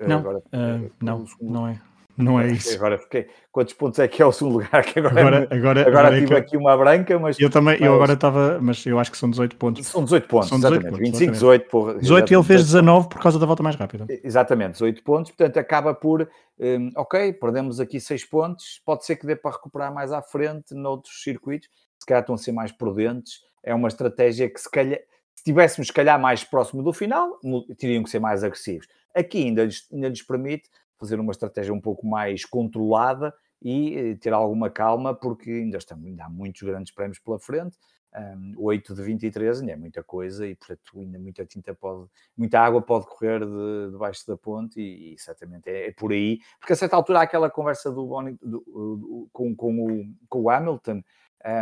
Não, 0.00 0.18
agora, 0.18 0.38
uh, 0.38 0.92
não, 1.00 1.24
não 1.40 1.66
é. 1.66 1.80
Não 2.16 2.40
é 2.40 2.48
isso. 2.52 2.74
Agora 2.74 2.96
fiquei. 2.96 3.26
Quantos 3.50 3.74
pontos 3.74 3.98
é 3.98 4.06
que 4.06 4.22
é 4.22 4.26
o 4.26 4.32
segundo 4.32 4.54
lugar? 4.54 4.84
Que 4.84 4.98
agora, 4.98 5.20
agora, 5.20 5.36
é, 5.36 5.56
agora, 5.56 5.80
agora, 5.80 5.88
agora 5.88 6.20
tive 6.20 6.34
é 6.34 6.38
aqui 6.38 6.56
uma 6.56 6.76
branca, 6.76 7.18
mas. 7.18 7.38
Eu 7.38 7.50
também, 7.50 7.76
eu 7.82 7.94
agora 7.94 8.12
estava. 8.12 8.58
Mas 8.60 8.84
eu 8.86 8.98
acho 8.98 9.10
que 9.10 9.18
são 9.18 9.28
18 9.28 9.56
pontos. 9.56 9.86
São 9.86 10.04
18 10.04 10.28
pontos, 10.28 10.48
são 10.48 10.58
18 10.58 10.74
exatamente. 10.74 10.98
Pontos, 10.98 11.18
25, 11.20 11.32
18. 11.32 11.68
Por, 11.68 11.98
18 11.98 12.32
e 12.32 12.36
ele 12.36 12.42
fez 12.44 12.64
19 12.64 13.08
por 13.08 13.20
causa 13.20 13.38
da 13.38 13.46
volta 13.46 13.62
mais 13.62 13.76
rápida. 13.76 14.06
Exatamente, 14.22 14.72
18 14.72 15.02
pontos. 15.02 15.32
Portanto, 15.32 15.56
acaba 15.58 15.94
por. 15.94 16.28
Um, 16.58 16.92
ok, 16.96 17.32
perdemos 17.32 17.80
aqui 17.80 17.98
6 17.98 18.24
pontos. 18.26 18.80
Pode 18.84 19.04
ser 19.04 19.16
que 19.16 19.26
dê 19.26 19.34
para 19.34 19.50
recuperar 19.50 19.92
mais 19.92 20.12
à 20.12 20.22
frente 20.22 20.72
noutros 20.74 21.22
circuitos. 21.22 21.68
Se 21.98 22.06
calhar 22.06 22.22
estão 22.22 22.34
a 22.36 22.38
ser 22.38 22.52
mais 22.52 22.70
prudentes. 22.70 23.40
É 23.62 23.74
uma 23.74 23.88
estratégia 23.88 24.48
que, 24.48 24.60
se 24.60 24.70
calhar. 24.70 24.98
Se 25.34 25.40
estivéssemos, 25.40 25.88
se 25.88 25.92
calhar, 25.92 26.18
mais 26.20 26.44
próximo 26.44 26.82
do 26.82 26.92
final, 26.92 27.38
teriam 27.76 28.04
que 28.04 28.10
ser 28.10 28.20
mais 28.20 28.44
agressivos. 28.44 28.86
Aqui 29.14 29.44
ainda 29.44 29.64
lhes, 29.64 29.86
ainda 29.92 30.08
lhes 30.08 30.22
permite 30.22 30.68
fazer 30.98 31.18
uma 31.20 31.32
estratégia 31.32 31.72
um 31.72 31.80
pouco 31.80 32.06
mais 32.06 32.44
controlada 32.44 33.34
e 33.62 33.96
eh, 33.96 34.16
ter 34.16 34.32
alguma 34.32 34.70
calma, 34.70 35.14
porque 35.14 35.50
ainda, 35.50 35.78
estamos, 35.78 36.06
ainda 36.06 36.24
há 36.24 36.28
muitos 36.28 36.62
grandes 36.62 36.92
prémios 36.92 37.18
pela 37.18 37.38
frente. 37.38 37.76
Um, 38.16 38.54
8 38.58 38.94
de 38.94 39.02
23 39.02 39.60
ainda 39.60 39.72
é 39.72 39.76
muita 39.76 40.00
coisa 40.00 40.46
e, 40.46 40.54
portanto, 40.54 41.00
ainda 41.00 41.18
muita 41.18 41.44
tinta 41.44 41.74
pode, 41.74 42.08
muita 42.36 42.60
água 42.60 42.80
pode 42.80 43.06
correr 43.06 43.40
de, 43.40 43.90
debaixo 43.90 44.24
da 44.28 44.36
ponte 44.36 44.80
e, 44.80 45.14
e 45.14 45.18
certamente 45.18 45.68
é, 45.68 45.88
é, 45.88 45.92
por 45.92 46.12
aí, 46.12 46.38
porque 46.60 46.74
a 46.74 46.76
certa 46.76 46.94
altura 46.94 47.18
há 47.18 47.22
aquela 47.22 47.50
conversa 47.50 47.90
do, 47.90 48.06
Bonnie, 48.06 48.38
do, 48.40 48.62
do 48.68 49.28
com, 49.32 49.52
com, 49.56 49.84
o, 49.84 50.14
com 50.28 50.42
o 50.42 50.50
Hamilton 50.50 51.02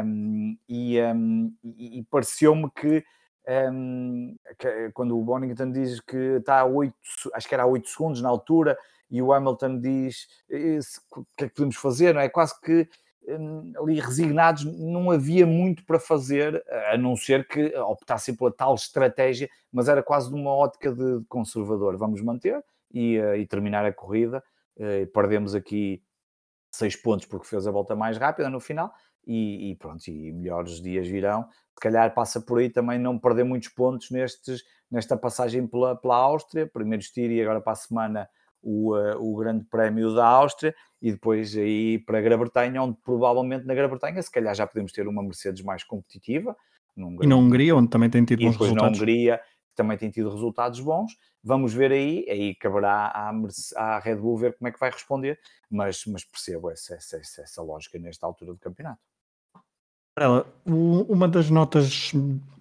um, 0.05 0.57
e, 0.69 1.01
um, 1.01 1.57
e, 1.65 2.01
e 2.01 2.05
pareceu-me 2.05 2.71
que 2.71 3.03
um, 3.49 4.37
quando 4.95 5.19
o 5.19 5.25
Bonington 5.25 5.71
diz 5.71 6.01
que 6.01 6.17
está 6.17 6.61
a 6.61 6.65
8, 6.65 6.95
acho 7.35 7.49
que 7.49 7.55
era 7.55 7.65
a 7.65 7.67
8 7.67 7.89
segundos 7.89 8.23
na 8.23 8.29
altura, 8.29 8.79
e 9.11 9.21
o 9.21 9.33
Hamilton 9.33 9.79
diz 9.79 10.27
o 11.11 11.25
que 11.37 11.45
é 11.45 11.49
que 11.49 11.55
podemos 11.55 11.77
fazer, 11.77 12.15
não 12.15 12.21
é? 12.21 12.29
Quase 12.29 12.59
que 12.61 12.89
hum, 13.29 13.73
ali 13.77 14.01
resignados, 14.01 14.65
não 14.65 15.11
havia 15.11 15.47
muito 15.47 15.85
para 15.85 15.99
fazer, 15.99 16.65
a 16.91 16.97
não 16.97 17.15
ser 17.17 17.47
que 17.47 17.77
optassem 17.77 18.35
pela 18.35 18.51
tal 18.51 18.75
estratégia, 18.75 19.51
mas 19.71 19.89
era 19.89 20.03
quase 20.03 20.31
numa 20.31 20.51
ótica 20.51 20.93
de 20.93 21.23
conservador. 21.29 21.97
Vamos 21.97 22.23
manter 22.23 22.65
e, 22.91 23.19
uh, 23.19 23.37
e 23.37 23.47
terminar 23.47 23.85
a 23.85 23.93
corrida. 23.93 24.43
Uh, 24.77 25.07
perdemos 25.13 25.55
aqui 25.55 26.03
seis 26.75 26.97
pontos 26.97 27.27
porque 27.27 27.47
fez 27.47 27.67
a 27.67 27.71
volta 27.71 27.95
mais 27.95 28.17
rápida 28.17 28.49
no 28.49 28.61
final 28.61 28.93
e, 29.26 29.71
e, 29.71 29.76
pronto, 29.76 30.07
e 30.09 30.33
melhores 30.33 30.81
dias 30.81 31.07
virão. 31.07 31.45
Se 31.75 31.81
calhar 31.81 32.12
passa 32.14 32.41
por 32.41 32.59
aí 32.59 32.69
também 32.69 32.99
não 32.99 33.19
perder 33.19 33.45
muitos 33.45 33.69
pontos 33.69 34.11
nestes, 34.11 34.62
nesta 34.91 35.17
passagem 35.17 35.67
pela, 35.67 35.97
pela 35.97 36.17
Áustria. 36.17 36.67
Primeiro 36.67 37.02
estiro 37.02 37.33
e 37.33 37.43
agora 37.43 37.61
para 37.61 37.73
a 37.73 37.76
semana 37.76 38.29
o, 38.62 38.95
uh, 38.97 39.17
o 39.19 39.37
Grande 39.37 39.64
Prémio 39.64 40.14
da 40.14 40.26
Áustria 40.26 40.75
e 41.00 41.11
depois 41.11 41.57
aí 41.57 41.99
para 41.99 42.19
a 42.19 42.21
Grã-Bretanha, 42.21 42.83
onde 42.83 42.97
provavelmente 43.02 43.67
na 43.67 43.75
Grã-Bretanha 43.75 44.23
se 44.23 44.31
calhar 44.31 44.55
já 44.55 44.67
podemos 44.67 44.93
ter 44.93 45.07
uma 45.09 45.23
Mercedes 45.23 45.62
mais 45.62 45.83
competitiva. 45.83 46.57
e 46.97 47.26
na 47.26 47.37
Hungria, 47.37 47.75
onde 47.75 47.88
também 47.88 48.09
tem 48.09 48.25
tido 48.25 48.41
bons 48.41 48.52
depois 48.52 48.71
resultados. 48.71 48.99
na 48.99 49.02
Hungria 49.02 49.41
também 49.75 49.97
tem 49.97 50.11
tido 50.11 50.31
resultados 50.31 50.81
bons. 50.81 51.17
Vamos 51.43 51.73
ver 51.73 51.91
aí, 51.91 52.25
aí 52.29 52.55
caberá 52.55 53.11
à, 53.14 53.33
à 53.76 53.99
Red 53.99 54.17
Bull 54.17 54.37
ver 54.37 54.57
como 54.57 54.69
é 54.69 54.73
que 54.73 54.79
vai 54.79 54.91
responder, 54.91 55.41
mas, 55.69 56.05
mas 56.07 56.25
percebo 56.25 56.71
essa, 56.71 56.95
essa, 56.95 57.17
essa 57.17 57.62
lógica 57.62 57.99
nesta 57.99 58.26
altura 58.26 58.52
do 58.52 58.59
campeonato. 58.59 59.00
Ela, 60.19 60.47
uma 60.66 61.26
das 61.26 61.49
notas 61.49 62.12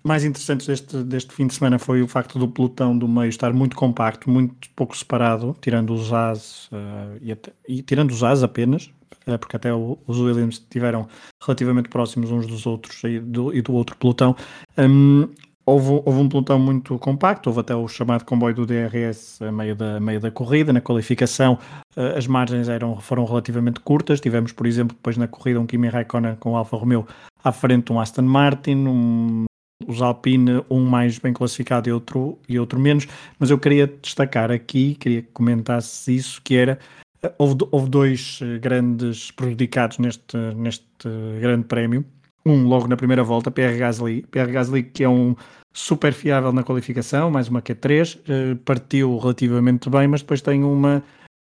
mais 0.03 0.23
interessantes 0.23 0.65
deste, 0.65 0.97
deste 1.03 1.33
fim 1.33 1.47
de 1.47 1.53
semana 1.53 1.77
foi 1.77 2.01
o 2.01 2.07
facto 2.07 2.39
do 2.39 2.47
pelotão 2.47 2.97
do 2.97 3.07
meio 3.07 3.29
estar 3.29 3.53
muito 3.53 3.75
compacto, 3.75 4.29
muito 4.29 4.69
pouco 4.75 4.97
separado, 4.97 5.55
tirando 5.61 5.93
os 5.93 6.11
As 6.11 6.67
uh, 6.67 7.19
e, 7.21 7.31
até, 7.31 7.51
e, 7.67 7.81
tirando 7.81 8.11
os 8.11 8.23
As 8.23 8.41
apenas, 8.41 8.89
uh, 9.27 9.37
porque 9.37 9.55
até 9.55 9.73
os 9.73 10.17
Williams 10.17 10.55
estiveram 10.55 11.07
relativamente 11.41 11.89
próximos 11.89 12.31
uns 12.31 12.47
dos 12.47 12.65
outros 12.65 13.03
e 13.03 13.19
do, 13.19 13.53
e 13.53 13.61
do 13.61 13.73
outro 13.73 13.95
pelotão. 13.97 14.35
Um, 14.77 15.27
Houve, 15.63 16.01
houve, 16.05 16.19
um 16.19 16.27
pelotão 16.27 16.57
muito 16.57 16.97
compacto, 16.97 17.49
houve 17.49 17.59
até 17.59 17.75
o 17.75 17.87
chamado 17.87 18.25
comboio 18.25 18.55
do 18.55 18.65
DRS 18.65 19.41
a 19.41 19.51
meio 19.51 19.75
da, 19.75 19.99
meio 19.99 20.19
da 20.19 20.31
corrida. 20.31 20.73
Na 20.73 20.81
qualificação, 20.81 21.59
uh, 21.95 22.17
as 22.17 22.25
margens 22.25 22.67
eram, 22.67 22.99
foram 22.99 23.25
relativamente 23.25 23.79
curtas. 23.79 24.19
Tivemos, 24.19 24.51
por 24.51 24.65
exemplo, 24.65 24.95
depois 24.95 25.17
na 25.17 25.27
corrida, 25.27 25.59
um 25.59 25.67
Kimi 25.67 25.87
Raikkonen 25.87 26.35
com 26.37 26.53
o 26.53 26.55
Alfa 26.55 26.77
Romeo 26.77 27.07
à 27.43 27.51
frente, 27.51 27.93
um 27.93 27.99
Aston 27.99 28.23
Martin, 28.23 28.87
um, 28.87 29.45
os 29.87 30.01
Alpine, 30.01 30.63
um 30.69 30.83
mais 30.83 31.19
bem 31.19 31.31
classificado 31.31 31.87
e 31.87 31.91
outro, 31.91 32.39
e 32.49 32.59
outro 32.59 32.79
menos. 32.79 33.07
Mas 33.37 33.51
eu 33.51 33.59
queria 33.59 33.85
destacar 33.85 34.51
aqui, 34.51 34.95
queria 34.95 35.21
que 35.21 35.29
comentasse 35.31 36.15
isso, 36.15 36.41
que 36.43 36.55
era. 36.55 36.79
Uh, 37.23 37.29
houve, 37.37 37.55
houve 37.69 37.87
dois 37.87 38.39
uh, 38.41 38.59
grandes 38.59 39.29
prejudicados 39.29 39.99
neste, 39.99 40.37
neste 40.55 41.07
grande 41.39 41.65
prémio 41.65 42.03
um 42.45 42.67
logo 42.67 42.87
na 42.87 42.97
primeira 42.97 43.23
volta, 43.23 43.51
PR 43.51 43.77
Gasly. 43.77 44.23
PR 44.23 44.51
Gasly 44.51 44.83
que 44.83 45.03
é 45.03 45.09
um 45.09 45.35
super 45.73 46.13
fiável 46.13 46.51
na 46.51 46.63
qualificação, 46.63 47.31
mais 47.31 47.47
uma 47.47 47.61
Q3, 47.61 48.19
uh, 48.19 48.55
partiu 48.57 49.17
relativamente 49.17 49.89
bem, 49.89 50.07
mas 50.07 50.21
depois 50.21 50.41
tem 50.41 50.63
uma 50.63 51.03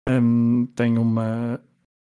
um, 0.09 0.65
tem 0.75 0.97
uma 0.97 1.59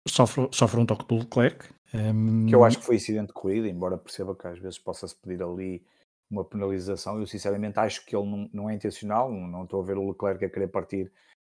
sofre, 0.08 0.48
sofre 0.52 0.80
um 0.80 0.86
toque 0.86 1.06
do 1.06 1.16
Leclerc. 1.16 1.66
Um... 1.94 2.46
Que 2.46 2.54
eu 2.54 2.64
acho 2.64 2.78
que 2.78 2.84
foi 2.84 2.96
incidente 2.96 3.28
de 3.28 3.32
corrida, 3.32 3.68
embora 3.68 3.96
perceba 3.96 4.34
que 4.34 4.46
às 4.46 4.58
vezes 4.58 4.78
possa-se 4.78 5.14
pedir 5.16 5.42
ali 5.42 5.82
uma 6.30 6.44
penalização, 6.44 7.20
eu 7.20 7.26
sinceramente 7.26 7.78
acho 7.78 8.04
que 8.04 8.16
ele 8.16 8.28
não, 8.28 8.50
não 8.52 8.70
é 8.70 8.74
intencional, 8.74 9.30
não, 9.30 9.46
não 9.46 9.64
estou 9.64 9.80
a 9.80 9.84
ver 9.84 9.96
o 9.96 10.08
Leclerc 10.08 10.44
a 10.44 10.50
querer 10.50 10.68
partir 10.68 11.12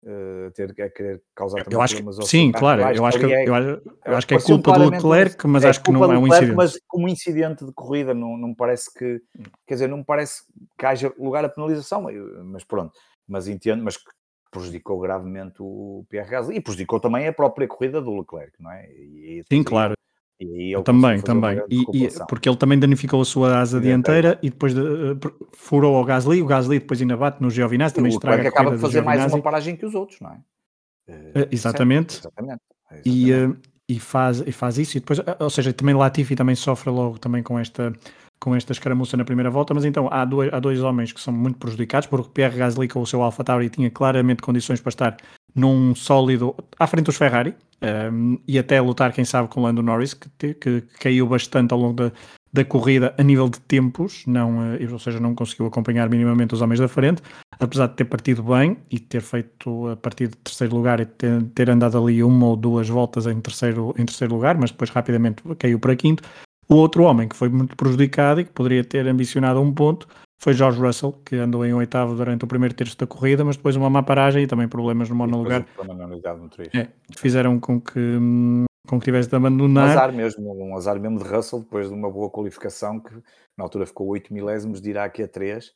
uh, 0.03 0.51
ter, 0.51 0.71
a 0.71 0.89
querer 0.89 1.21
causar 1.35 1.63
eu 1.69 1.81
acho 1.81 1.95
que, 1.95 2.25
Sim, 2.25 2.51
claro, 2.51 2.81
eu 2.81 3.05
acho 3.05 3.19
que, 3.19 3.25
é, 3.25 3.47
eu, 3.47 3.55
acho, 3.55 3.81
eu 4.05 4.17
acho 4.17 4.27
que 4.27 4.35
é 4.35 4.41
culpa 4.41 4.73
do 4.73 4.89
Leclerc, 4.89 5.47
mas 5.47 5.63
é 5.63 5.69
acho 5.69 5.83
que 5.83 5.91
não 5.91 6.03
é 6.03 6.07
um 6.07 6.23
Leclerc, 6.23 6.35
incidente. 6.35 6.55
Mas 6.55 6.79
como 6.87 7.07
incidente 7.07 7.65
de 7.65 7.73
corrida, 7.73 8.13
não, 8.13 8.37
não 8.37 8.53
parece 8.53 8.93
que, 8.93 9.21
quer 9.65 9.75
dizer, 9.75 9.87
não 9.87 10.03
parece 10.03 10.43
que 10.77 10.85
haja 10.85 11.13
lugar 11.17 11.43
a 11.43 11.49
penalização, 11.49 12.07
mas 12.45 12.63
pronto, 12.63 12.93
mas 13.27 13.47
entendo, 13.47 13.83
mas 13.83 13.97
prejudicou 14.51 14.99
gravemente 14.99 15.55
o 15.59 16.05
Pierre 16.09 16.29
Gasly 16.29 16.55
e 16.57 16.61
prejudicou 16.61 16.99
também 16.99 17.27
a 17.27 17.33
própria 17.33 17.67
corrida 17.67 18.01
do 18.01 18.17
Leclerc, 18.17 18.53
não 18.59 18.71
é? 18.71 18.89
E, 18.91 19.43
Sim, 19.51 19.63
claro. 19.63 19.96
Também, 20.83 21.19
também. 21.21 21.61
E, 21.69 22.05
e, 22.05 22.09
porque 22.29 22.47
ele 22.47 22.57
também 22.57 22.77
danificou 22.77 23.21
a 23.21 23.25
sua 23.25 23.59
asa 23.59 23.81
dianteira 23.81 24.37
e 24.41 24.49
depois 24.49 24.73
de, 24.73 24.81
uh, 24.81 25.19
furou 25.51 25.95
ao 25.95 26.05
Gasly. 26.05 26.41
O 26.41 26.45
Gasly 26.45 26.79
depois 26.79 27.01
ainda 27.01 27.17
bate 27.17 27.41
no 27.41 27.49
Giovinazzi, 27.49 27.95
também 27.95 28.11
estraga 28.11 28.43
a 28.43 28.49
acaba 28.49 28.71
de 28.71 28.77
fazer 28.77 29.01
mais 29.01 29.33
uma 29.33 29.41
paragem 29.41 29.75
que 29.75 29.85
os 29.85 29.95
outros, 29.95 30.19
não 30.19 30.31
é? 30.31 30.35
Uh, 31.09 31.47
exatamente. 31.51 32.13
Certo, 32.13 32.27
exatamente. 32.27 32.61
exatamente. 32.91 33.09
E, 33.09 33.33
uh, 33.33 33.57
e, 33.89 33.99
faz, 33.99 34.41
e 34.45 34.51
faz 34.51 34.77
isso. 34.77 34.97
E 34.97 34.99
depois, 34.99 35.19
ou 35.39 35.49
seja, 35.49 35.73
também 35.73 35.95
Latifi 35.95 36.35
também 36.35 36.55
sofre 36.55 36.89
logo 36.89 37.17
também 37.17 37.41
com 37.41 37.57
esta 37.57 37.93
com 38.39 38.55
esta 38.55 38.71
escaramuça 38.71 39.17
na 39.17 39.25
primeira 39.25 39.49
volta, 39.49 39.73
mas 39.73 39.83
então 39.83 40.07
há 40.11 40.23
dois, 40.23 40.53
há 40.53 40.59
dois 40.59 40.79
homens 40.83 41.11
que 41.11 41.19
são 41.19 41.33
muito 41.33 41.57
prejudicados, 41.57 42.07
porque 42.07 42.29
Pierre 42.29 42.55
Gasly 42.55 42.87
com 42.87 43.01
o 43.01 43.07
seu 43.07 43.23
Alfa 43.23 43.43
Tauri 43.43 43.67
tinha 43.67 43.89
claramente 43.89 44.43
condições 44.43 44.79
para 44.79 44.89
estar 44.89 45.17
num 45.55 45.95
sólido 45.95 46.55
à 46.77 46.85
frente 46.85 47.05
dos 47.05 47.17
Ferrari 47.17 47.55
um, 47.81 48.39
e 48.47 48.57
até 48.57 48.81
lutar, 48.81 49.13
quem 49.13 49.23
sabe, 49.23 49.49
com 49.49 49.59
o 49.59 49.63
Lando 49.63 49.83
Norris, 49.83 50.13
que, 50.13 50.29
que, 50.37 50.53
que 50.55 50.81
caiu 50.99 51.27
bastante 51.27 51.73
ao 51.73 51.79
longo 51.79 51.93
da, 51.93 52.11
da 52.51 52.65
corrida 52.65 53.13
a 53.17 53.23
nível 53.23 53.47
de 53.49 53.59
tempos, 53.59 54.23
não, 54.25 54.73
uh, 54.73 54.91
ou 54.91 54.99
seja, 54.99 55.19
não 55.19 55.35
conseguiu 55.35 55.67
acompanhar 55.67 56.09
minimamente 56.09 56.55
os 56.55 56.61
homens 56.61 56.79
da 56.79 56.87
frente, 56.87 57.21
apesar 57.59 57.87
de 57.87 57.95
ter 57.95 58.05
partido 58.05 58.41
bem 58.41 58.77
e 58.89 58.99
ter 58.99 59.21
feito 59.21 59.87
a 59.89 59.95
partir 59.95 60.27
de 60.29 60.37
terceiro 60.37 60.75
lugar 60.75 60.99
e 60.99 61.05
ter, 61.05 61.43
ter 61.53 61.69
andado 61.69 61.97
ali 61.97 62.23
uma 62.23 62.47
ou 62.47 62.55
duas 62.55 62.89
voltas 62.89 63.27
em 63.27 63.39
terceiro, 63.39 63.93
em 63.97 64.05
terceiro 64.05 64.33
lugar, 64.33 64.57
mas 64.57 64.71
depois 64.71 64.89
rapidamente 64.89 65.43
caiu 65.59 65.79
para 65.79 65.95
quinto. 65.95 66.23
O 66.69 66.75
outro 66.75 67.03
homem 67.03 67.29
que 67.29 67.35
foi 67.35 67.47
muito 67.47 67.75
prejudicado 67.75 68.41
e 68.41 68.45
que 68.45 68.51
poderia 68.51 68.83
ter 68.83 69.07
ambicionado 69.07 69.61
um 69.61 69.71
ponto 69.73 70.07
foi 70.39 70.53
George 70.53 70.79
Russell, 70.79 71.13
que 71.25 71.35
andou 71.35 71.65
em 71.65 71.73
oitavo 71.73 72.15
durante 72.15 72.45
o 72.45 72.47
primeiro 72.47 72.73
terço 72.75 72.97
da 72.97 73.07
corrida, 73.07 73.43
mas 73.43 73.57
depois 73.57 73.75
uma 73.75 73.89
má 73.89 74.03
paragem 74.03 74.43
e 74.43 74.47
também 74.47 74.67
problemas 74.67 75.09
no 75.09 75.15
monolugar 75.15 75.65
é, 76.75 76.87
fizeram 77.17 77.59
com 77.59 77.81
que, 77.81 78.19
com 78.87 78.99
que 78.99 79.05
tivesse 79.05 79.29
de 79.29 79.35
abandonar. 79.35 79.87
Um 79.87 79.91
azar 79.91 80.13
mesmo, 80.13 80.53
um 80.53 80.77
azar 80.77 80.99
mesmo 80.99 81.17
de 81.17 81.27
Russell, 81.27 81.59
depois 81.59 81.89
de 81.89 81.93
uma 81.93 82.09
boa 82.11 82.29
qualificação, 82.29 82.99
que 82.99 83.13
na 83.57 83.63
altura 83.63 83.87
ficou 83.87 84.07
8 84.07 84.31
milésimos 84.31 84.79
de 84.79 84.91
Iraque 84.91 85.23
a 85.23 85.27
3. 85.27 85.73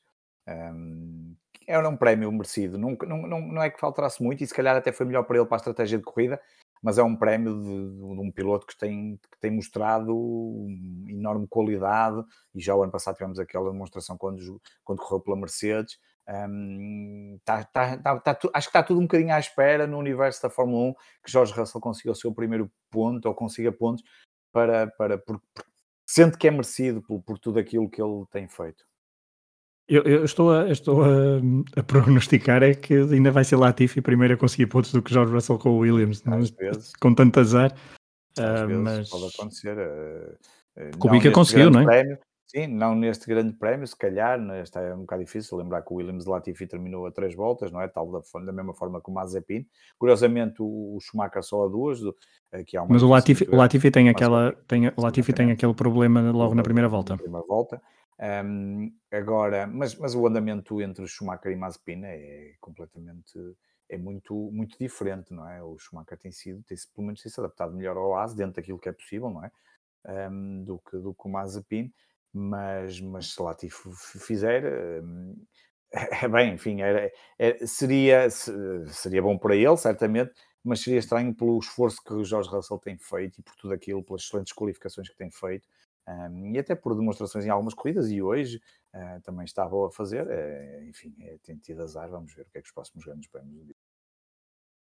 Um, 0.47 1.35
era 1.67 1.87
um 1.87 1.95
prémio 1.95 2.31
merecido, 2.31 2.77
não, 2.77 2.97
não, 3.07 3.27
não, 3.27 3.41
não 3.41 3.63
é 3.63 3.69
que 3.69 3.79
faltasse 3.79 4.21
muito 4.21 4.43
e 4.43 4.47
se 4.47 4.53
calhar 4.53 4.75
até 4.75 4.91
foi 4.91 5.05
melhor 5.05 5.23
para 5.23 5.37
ele 5.37 5.45
para 5.45 5.55
a 5.55 5.59
estratégia 5.59 5.97
de 5.97 6.03
corrida, 6.03 6.39
mas 6.81 6.97
é 6.97 7.03
um 7.03 7.15
prémio 7.15 7.53
de, 7.61 7.97
de, 7.97 8.03
um 8.03 8.31
piloto 8.31 8.65
que 8.65 8.75
tem, 8.75 9.17
que 9.31 9.39
tem 9.39 9.51
mostrado 9.51 10.67
enorme 11.07 11.47
qualidade 11.47 12.23
e 12.55 12.59
já 12.59 12.75
o 12.75 12.81
ano 12.81 12.91
passado 12.91 13.15
tivemos 13.15 13.39
aquela 13.39 13.71
demonstração 13.71 14.17
quando, 14.17 14.61
quando 14.83 14.99
correu 14.99 15.19
pela 15.19 15.37
Mercedes. 15.37 15.99
Um, 16.27 17.39
tá, 17.43 17.63
tá, 17.65 17.97
tá, 17.97 18.19
tá 18.19 18.39
acho 18.53 18.67
que 18.67 18.69
está 18.69 18.83
tudo 18.83 18.99
um 18.99 19.03
bocadinho 19.03 19.33
à 19.33 19.39
espera 19.39 19.85
no 19.85 19.97
universo 19.97 20.41
da 20.41 20.49
Fórmula 20.49 20.91
1 20.91 20.93
que 21.25 21.31
Jorge 21.31 21.53
Russell 21.53 21.81
consiga 21.81 22.11
o 22.11 22.15
seu 22.15 22.33
primeiro 22.33 22.71
ponto 22.89 23.27
ou 23.27 23.35
consiga 23.35 23.71
pontos 23.71 24.03
para, 24.51 24.87
para, 24.87 25.17
por, 25.17 25.41
por, 25.53 25.65
sente 26.05 26.37
que 26.37 26.47
é 26.47 26.51
merecido 26.51 27.01
por, 27.01 27.21
por 27.21 27.39
tudo 27.39 27.59
aquilo 27.59 27.89
que 27.89 28.01
ele 28.01 28.25
tem 28.31 28.47
feito. 28.47 28.85
Eu, 29.91 30.03
eu, 30.03 30.23
estou, 30.23 30.53
a, 30.53 30.71
estou 30.71 31.03
a, 31.03 31.41
a, 31.75 31.83
prognosticar 31.83 32.63
é 32.63 32.73
que 32.73 32.93
ainda 32.93 33.29
vai 33.29 33.43
ser 33.43 33.57
Latifi 33.57 33.99
primeiro 33.99 34.35
a 34.35 34.37
conseguir 34.37 34.67
pontos 34.67 34.93
do 34.93 35.01
que 35.01 35.13
George 35.13 35.33
Russell 35.33 35.59
com 35.59 35.71
o 35.71 35.79
Williams, 35.79 36.23
às 36.25 36.49
vezes, 36.51 36.93
com 36.95 37.13
tanto 37.13 37.41
azar. 37.41 37.75
Às 38.39 38.61
uh, 38.61 38.67
vezes 38.67 38.83
mas... 38.83 39.09
pode 39.09 39.25
acontecer. 39.35 39.77
Uh, 39.77 40.97
Kubica 40.97 41.29
conseguiu, 41.31 41.69
não 41.69 41.81
é? 41.81 41.83
Prémio, 41.83 42.17
sim, 42.47 42.67
não 42.67 42.95
neste 42.95 43.27
grande 43.27 43.51
prémio, 43.51 43.85
se 43.85 43.97
calhar, 43.97 44.39
nesta 44.39 44.79
é 44.79 44.95
um 44.95 45.01
bocado 45.01 45.25
difícil 45.25 45.57
lembrar 45.57 45.81
que 45.81 45.91
o 45.91 45.97
Williams 45.97 46.25
Latifi 46.25 46.65
terminou 46.67 47.05
a 47.05 47.11
três 47.11 47.35
voltas, 47.35 47.69
não 47.69 47.81
é? 47.81 47.89
Tal 47.89 48.09
da, 48.09 48.21
da 48.45 48.53
mesma 48.53 48.73
forma 48.73 49.01
como 49.01 49.17
o 49.17 49.19
Mazepin. 49.19 49.67
Curiosamente, 49.99 50.61
o, 50.61 50.95
o 50.95 50.99
Schumacher 51.01 51.43
só 51.43 51.65
a 51.65 51.67
duas, 51.67 51.99
que 52.65 52.77
há 52.77 52.85
mas 52.85 53.03
o 53.03 53.09
Latifi, 53.09 53.45
o 53.51 53.57
Latifi 53.57 53.91
tem, 53.91 54.07
aquela, 54.07 54.53
tem, 54.69 54.87
o 54.87 55.01
Latifi 55.01 55.33
tem 55.33 55.51
aquele 55.51 55.73
problema 55.73 56.31
logo 56.31 56.55
na 56.55 56.63
primeira 56.63 56.87
volta. 56.87 57.15
Na 57.15 57.19
primeira 57.19 57.45
volta. 57.45 57.81
Um, 58.21 58.93
agora, 59.11 59.65
mas, 59.65 59.95
mas 59.95 60.13
o 60.13 60.27
andamento 60.27 60.79
entre 60.79 61.07
Schumacher 61.07 61.51
e 61.51 61.55
Mazepin 61.55 62.03
é 62.05 62.53
completamente 62.61 63.33
é 63.91 63.97
muito, 63.97 64.33
muito 64.51 64.77
diferente, 64.79 65.33
não 65.33 65.47
é? 65.47 65.61
O 65.61 65.77
Schumacher 65.77 66.17
tem 66.17 66.31
sido, 66.31 66.63
tem, 66.63 66.77
pelo 66.95 67.07
menos 67.07 67.21
tem 67.21 67.29
se 67.29 67.39
adaptado 67.39 67.75
melhor 67.75 67.97
ao 67.97 68.15
AS 68.15 68.33
dentro 68.33 68.55
daquilo 68.55 68.79
que 68.79 68.87
é 68.87 68.93
possível, 68.93 69.29
não 69.29 69.43
é? 69.43 69.51
Um, 70.29 70.63
do, 70.63 70.79
que, 70.79 70.97
do 70.97 71.13
que 71.13 71.27
o 71.27 71.29
Mazepin, 71.29 71.93
mas, 72.33 73.01
mas 73.01 73.33
se 73.33 73.41
Latifi 73.41 73.89
fizer, 74.19 75.03
um, 75.03 75.35
é 75.91 76.27
bem, 76.27 76.53
enfim, 76.53 76.81
era, 76.81 77.11
é, 77.37 77.65
seria, 77.67 78.29
seria 78.29 79.21
bom 79.21 79.37
para 79.37 79.55
ele, 79.55 79.75
certamente, 79.75 80.31
mas 80.63 80.79
seria 80.79 80.99
estranho 80.99 81.35
pelo 81.35 81.59
esforço 81.59 82.01
que 82.01 82.13
o 82.13 82.23
Jorge 82.23 82.49
Russell 82.49 82.79
tem 82.79 82.97
feito 82.97 83.39
e 83.39 83.43
por 83.43 83.55
tudo 83.55 83.73
aquilo, 83.73 84.03
pelas 84.03 84.21
excelentes 84.21 84.53
qualificações 84.53 85.09
que 85.09 85.17
tem 85.17 85.29
feito, 85.29 85.67
um, 86.07 86.51
e 86.51 86.59
até 86.59 86.75
por 86.75 86.95
demonstrações 86.95 87.45
em 87.45 87.49
algumas 87.49 87.73
corridas, 87.73 88.09
e 88.09 88.21
hoje 88.21 88.61
uh, 88.93 89.21
também 89.23 89.45
estava 89.45 89.87
a 89.87 89.91
fazer. 89.91 90.25
Uh, 90.25 90.89
enfim, 90.89 91.13
é, 91.19 91.37
tem 91.43 91.57
tido 91.57 91.81
azar, 91.81 92.09
vamos 92.09 92.33
ver 92.33 92.43
o 92.43 92.49
que 92.51 92.57
é 92.57 92.61
que 92.61 92.67
os 92.67 92.73
próximos 92.73 93.05
grandes 93.05 93.29
prémios 93.29 93.71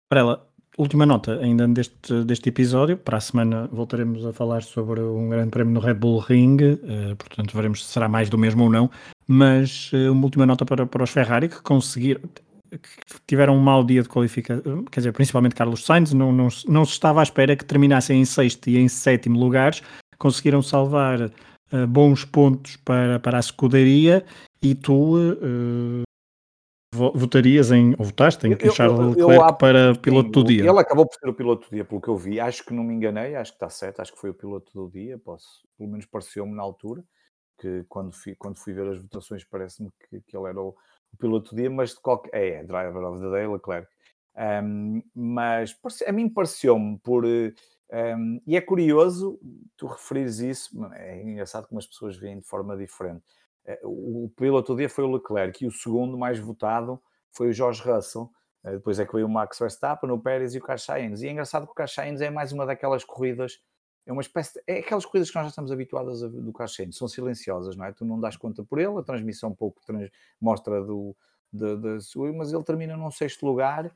Para 0.10 0.20
ela, 0.20 0.50
última 0.78 1.06
nota 1.06 1.40
ainda 1.40 1.68
deste, 1.68 2.24
deste 2.24 2.50
episódio. 2.50 2.98
Para 2.98 3.18
a 3.18 3.22
semana 3.22 3.68
voltaremos 3.68 4.26
a 4.26 4.34
falar 4.34 4.64
sobre 4.64 5.02
um 5.02 5.30
grande 5.30 5.52
prémio 5.52 5.74
no 5.74 5.80
Red 5.80 5.96
Bull 5.96 6.20
Ring, 6.20 6.58
uh, 6.62 7.16
portanto 7.16 7.56
veremos 7.56 7.86
se 7.86 7.92
será 7.92 8.10
mais 8.10 8.30
do 8.30 8.38
mesmo 8.38 8.64
ou 8.64 8.70
não. 8.70 8.92
Mas 9.30 9.92
uma 9.94 10.24
última 10.24 10.46
nota 10.46 10.66
para, 10.66 10.86
para 10.86 11.04
os 11.04 11.10
Ferrari 11.10 11.50
que 11.50 11.62
conseguiram, 11.62 12.22
que 12.70 13.22
tiveram 13.26 13.56
um 13.56 13.60
mau 13.60 13.84
dia 13.84 14.02
de 14.02 14.10
qualificação, 14.10 14.86
quer 14.86 15.02
dizer, 15.02 15.12
principalmente 15.12 15.56
Carlos 15.56 15.86
Sainz, 15.86 16.14
não, 16.14 16.32
não, 16.32 16.48
não 16.68 16.86
se 16.86 16.92
estava 16.92 17.20
à 17.20 17.24
espera 17.24 17.56
que 17.56 17.66
terminassem 17.66 18.22
em 18.22 18.26
sexto 18.26 18.70
e 18.70 18.78
em 18.78 18.88
sétimo 18.88 19.38
lugares, 19.38 19.82
conseguiram 20.18 20.62
salvar 20.62 21.22
uh, 21.22 21.88
bons 21.88 22.26
pontos 22.26 22.78
para, 22.78 23.20
para 23.20 23.38
a 23.38 23.40
escuderia 23.40 24.26
e 24.62 24.74
tu 24.74 25.18
uh, 25.18 26.04
votarias 26.94 27.72
em, 27.72 27.94
ou 27.98 28.06
votaste 28.06 28.48
em 28.48 28.58
eu, 28.60 28.72
Charles 28.72 29.16
Leclerc 29.16 29.20
eu, 29.20 29.48
eu, 29.48 29.54
para 29.56 29.96
piloto 29.96 30.30
do 30.30 30.44
dia. 30.44 30.70
Ele 30.70 30.80
acabou 30.80 31.06
por 31.06 31.16
ser 31.16 31.30
o 31.30 31.34
piloto 31.34 31.70
do 31.70 31.74
dia, 31.74 31.86
pelo 31.86 32.02
que 32.02 32.08
eu 32.08 32.18
vi. 32.18 32.40
Acho 32.40 32.66
que 32.66 32.74
não 32.74 32.84
me 32.84 32.94
enganei, 32.94 33.36
acho 33.36 33.52
que 33.52 33.58
está 33.58 33.70
certo, 33.70 34.02
acho 34.02 34.14
que 34.14 34.20
foi 34.20 34.30
o 34.30 34.34
piloto 34.34 34.72
do 34.74 34.90
dia, 34.90 35.18
posso, 35.18 35.68
pelo 35.78 35.90
menos 35.90 36.06
pareceu-me 36.06 36.56
na 36.56 36.64
altura, 36.64 37.04
que 37.60 37.86
quando 37.90 38.14
fui, 38.14 38.36
quando 38.36 38.58
fui 38.58 38.74
ver 38.74 38.88
as 38.88 39.00
votações 39.00 39.44
parece-me 39.44 39.90
que, 40.10 40.22
que 40.22 40.38
ele 40.38 40.48
era 40.48 40.62
o, 40.62 40.70
o, 40.70 41.18
piloto 41.18 41.54
do 41.54 41.58
dia, 41.58 41.70
mas 41.70 41.92
de 41.92 42.00
qualquer... 42.00 42.30
É, 42.34 42.50
é, 42.60 42.64
driver 42.64 43.04
of 43.04 43.22
the 43.22 43.30
day, 43.30 43.48
Leclerc. 43.48 43.88
Um, 44.38 45.02
mas 45.16 45.76
a 46.06 46.12
mim 46.12 46.30
pareceu-me 46.30 47.00
por 47.00 47.26
eh, 47.26 47.54
um, 47.92 48.42
e 48.46 48.58
é 48.58 48.62
curioso 48.62 49.40
tu 49.78 49.88
referires 49.88 50.40
isso, 50.40 50.86
é 50.94 51.22
engraçado 51.22 51.68
como 51.68 51.80
as 51.80 51.88
pessoas 51.88 52.18
veem 52.18 52.40
de 52.40 52.46
forma 52.46 52.76
diferente. 52.76 53.24
Eh, 53.66 53.80
o 53.84 54.32
piloto 54.36 54.74
do 54.74 54.78
dia 54.78 54.90
foi 54.90 55.04
o 55.04 55.12
Leclerc 55.12 55.64
e 55.64 55.68
o 55.68 55.72
segundo 55.72 56.18
mais 56.18 56.40
votado 56.40 57.02
foi 57.32 57.50
o 57.50 57.54
Jorge 57.54 57.82
Russell. 57.82 58.30
Eh, 58.64 58.72
depois 58.72 59.00
é 59.00 59.06
que 59.06 59.14
veio 59.14 59.28
o 59.28 59.30
Max 59.30 59.60
Verstappen, 59.60 60.10
o 60.12 60.20
Pérez 60.20 60.56
e 60.56 60.58
o 60.58 60.62
Carlos 60.62 60.84
Sainz. 60.84 61.22
E 61.22 61.28
é 61.28 61.32
engraçado 61.32 61.66
que 61.66 61.72
o 61.72 61.76
Carlos 61.76 61.94
Sainz 61.94 62.22
é 62.22 62.30
mais 62.30 62.52
uma 62.52 62.66
daquelas 62.66 63.04
corridas, 63.04 63.62
é 64.06 64.12
uma 64.12 64.22
espécie, 64.22 64.54
de, 64.54 64.64
é 64.68 64.80
aquelas 64.80 65.06
corridas 65.06 65.30
que 65.30 65.36
nós 65.36 65.46
já 65.46 65.50
estamos 65.50 65.72
habituados 65.72 66.24
a, 66.24 66.28
do 66.28 66.52
Carlos 66.52 66.76
Sainz, 66.76 66.98
são 66.98 67.08
silenciosas, 67.08 67.76
não 67.76 67.86
é? 67.86 67.94
Tu 67.94 68.04
não 68.06 68.20
das 68.20 68.36
conta 68.36 68.64
por 68.64 68.80
ele, 68.80 68.98
a 68.98 69.04
transmissão 69.04 69.52
um 69.52 69.56
pouco 69.56 69.82
trans, 69.86 70.10
mostra 70.42 70.82
do, 70.84 71.16
de, 71.52 71.76
de, 71.78 72.32
mas 72.36 72.52
ele 72.52 72.64
termina 72.64 72.98
num 72.98 73.12
sexto 73.12 73.46
lugar, 73.46 73.94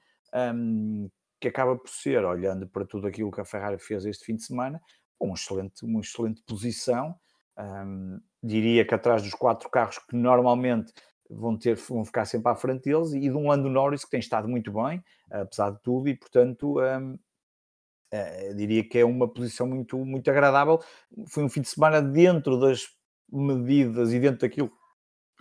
um, 0.55 1.09
que 1.41 1.47
acaba 1.47 1.75
por 1.75 1.89
ser, 1.89 2.23
olhando 2.23 2.67
para 2.67 2.85
tudo 2.85 3.07
aquilo 3.07 3.31
que 3.31 3.41
a 3.41 3.45
Ferrari 3.45 3.79
fez 3.79 4.05
este 4.05 4.23
fim 4.23 4.35
de 4.35 4.43
semana, 4.43 4.79
uma 5.19 5.33
excelente, 5.33 5.83
uma 5.83 5.99
excelente 5.99 6.41
posição. 6.47 7.15
Um, 7.57 8.19
diria 8.41 8.85
que 8.85 8.93
atrás 8.95 9.21
dos 9.21 9.33
quatro 9.33 9.69
carros 9.69 9.97
que 9.97 10.15
normalmente 10.15 10.93
vão, 11.29 11.57
ter, 11.57 11.75
vão 11.75 12.05
ficar 12.05 12.25
sempre 12.25 12.51
à 12.51 12.55
frente 12.55 12.83
deles, 12.83 13.13
e 13.13 13.21
de 13.21 13.31
um 13.31 13.47
Lando 13.47 13.69
Norris 13.69 14.05
que 14.05 14.11
tem 14.11 14.19
estado 14.19 14.47
muito 14.47 14.71
bem, 14.71 15.03
apesar 15.29 15.71
de 15.71 15.81
tudo, 15.81 16.07
e 16.07 16.15
portanto 16.15 16.79
um, 16.79 17.13
uh, 17.13 18.55
diria 18.55 18.87
que 18.87 18.99
é 18.99 19.05
uma 19.05 19.27
posição 19.27 19.67
muito, 19.67 19.97
muito 20.05 20.29
agradável. 20.29 20.79
Foi 21.27 21.43
um 21.43 21.49
fim 21.49 21.61
de 21.61 21.69
semana 21.69 22.01
dentro 22.01 22.59
das 22.59 22.87
medidas 23.31 24.13
e 24.13 24.19
dentro 24.19 24.41
daquilo, 24.41 24.71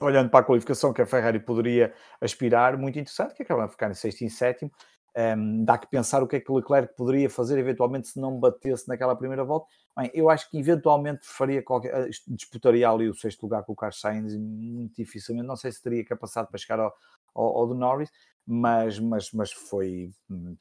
olhando 0.00 0.30
para 0.30 0.40
a 0.40 0.44
qualificação 0.44 0.92
que 0.92 1.02
a 1.02 1.06
Ferrari 1.06 1.40
poderia 1.40 1.92
aspirar, 2.20 2.78
muito 2.78 2.98
interessante, 2.98 3.34
que 3.34 3.42
acaba 3.42 3.66
de 3.66 3.72
ficar 3.72 3.90
em 3.90 3.94
sexto 3.94 4.22
e 4.22 4.24
em 4.24 4.30
sétimo, 4.30 4.70
um, 5.16 5.64
dá 5.64 5.77
que 5.77 5.88
pensar 5.88 6.23
o 6.23 6.27
que 6.27 6.37
é 6.37 6.40
que 6.40 6.51
o 6.51 6.57
Leclerc 6.57 6.94
poderia 6.94 7.29
fazer 7.29 7.59
eventualmente 7.59 8.09
se 8.09 8.20
não 8.20 8.38
batesse 8.38 8.88
naquela 8.88 9.16
primeira 9.16 9.44
volta. 9.44 9.66
Bem, 9.96 10.11
eu 10.14 10.31
acho 10.31 10.49
que 10.49 10.59
eventualmente 10.59 11.20
faria 11.25 11.62
qualquer, 11.62 11.94
ah, 11.94 12.09
disputaria 12.29 12.88
ali 12.88 13.09
o 13.09 13.14
sexto 13.14 13.42
lugar 13.42 13.64
com 13.64 13.73
o 13.73 13.77
Carlos 13.77 14.01
Sainz, 14.01 14.37
muito 14.37 14.94
dificilmente. 14.96 15.46
Não 15.46 15.57
sei 15.57 15.73
se 15.73 15.83
teria 15.83 16.05
capacidade 16.05 16.49
para 16.49 16.59
chegar 16.59 16.79
ao, 16.79 16.94
ao, 17.35 17.59
ao 17.59 17.66
do 17.66 17.75
Norris, 17.75 18.11
mas, 18.46 18.99
mas, 18.99 19.33
mas 19.33 19.53
foi, 19.53 20.11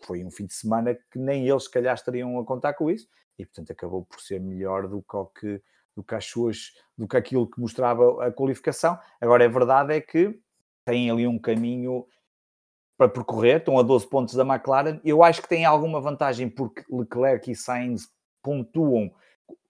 foi 0.01 0.23
um 0.23 0.31
fim 0.31 0.45
de 0.45 0.53
semana 0.53 0.95
que 1.11 1.19
nem 1.19 1.47
eles, 1.47 1.63
se 1.63 1.71
calhar, 1.71 1.93
estariam 1.93 2.37
a 2.39 2.45
contar 2.45 2.73
com 2.73 2.89
isso, 2.89 3.07
e 3.37 3.45
portanto 3.45 3.71
acabou 3.71 4.03
por 4.03 4.19
ser 4.19 4.39
melhor 4.39 4.87
do 4.87 5.01
que, 5.01 5.39
que, 5.39 5.63
do 5.95 6.03
que 6.03 6.15
as 6.15 6.25
suas, 6.25 6.73
do 6.97 7.07
que 7.07 7.17
aquilo 7.17 7.49
que 7.49 7.59
mostrava 7.59 8.25
a 8.25 8.31
qualificação. 8.31 8.97
Agora, 9.21 9.45
a 9.45 9.47
verdade 9.47 9.93
é 9.93 10.01
que 10.01 10.39
têm 10.85 11.09
ali 11.09 11.27
um 11.27 11.37
caminho 11.37 12.05
para 12.99 13.07
percorrer, 13.07 13.59
estão 13.59 13.79
a 13.79 13.81
12 13.81 14.09
pontos 14.09 14.35
da 14.35 14.43
McLaren. 14.43 14.99
Eu 15.05 15.23
acho 15.23 15.41
que 15.41 15.47
tem 15.47 15.63
alguma 15.63 16.01
vantagem 16.01 16.49
porque 16.49 16.83
Leclerc 16.91 17.49
e 17.49 17.55
Sainz 17.55 18.09
pontuam. 18.43 19.09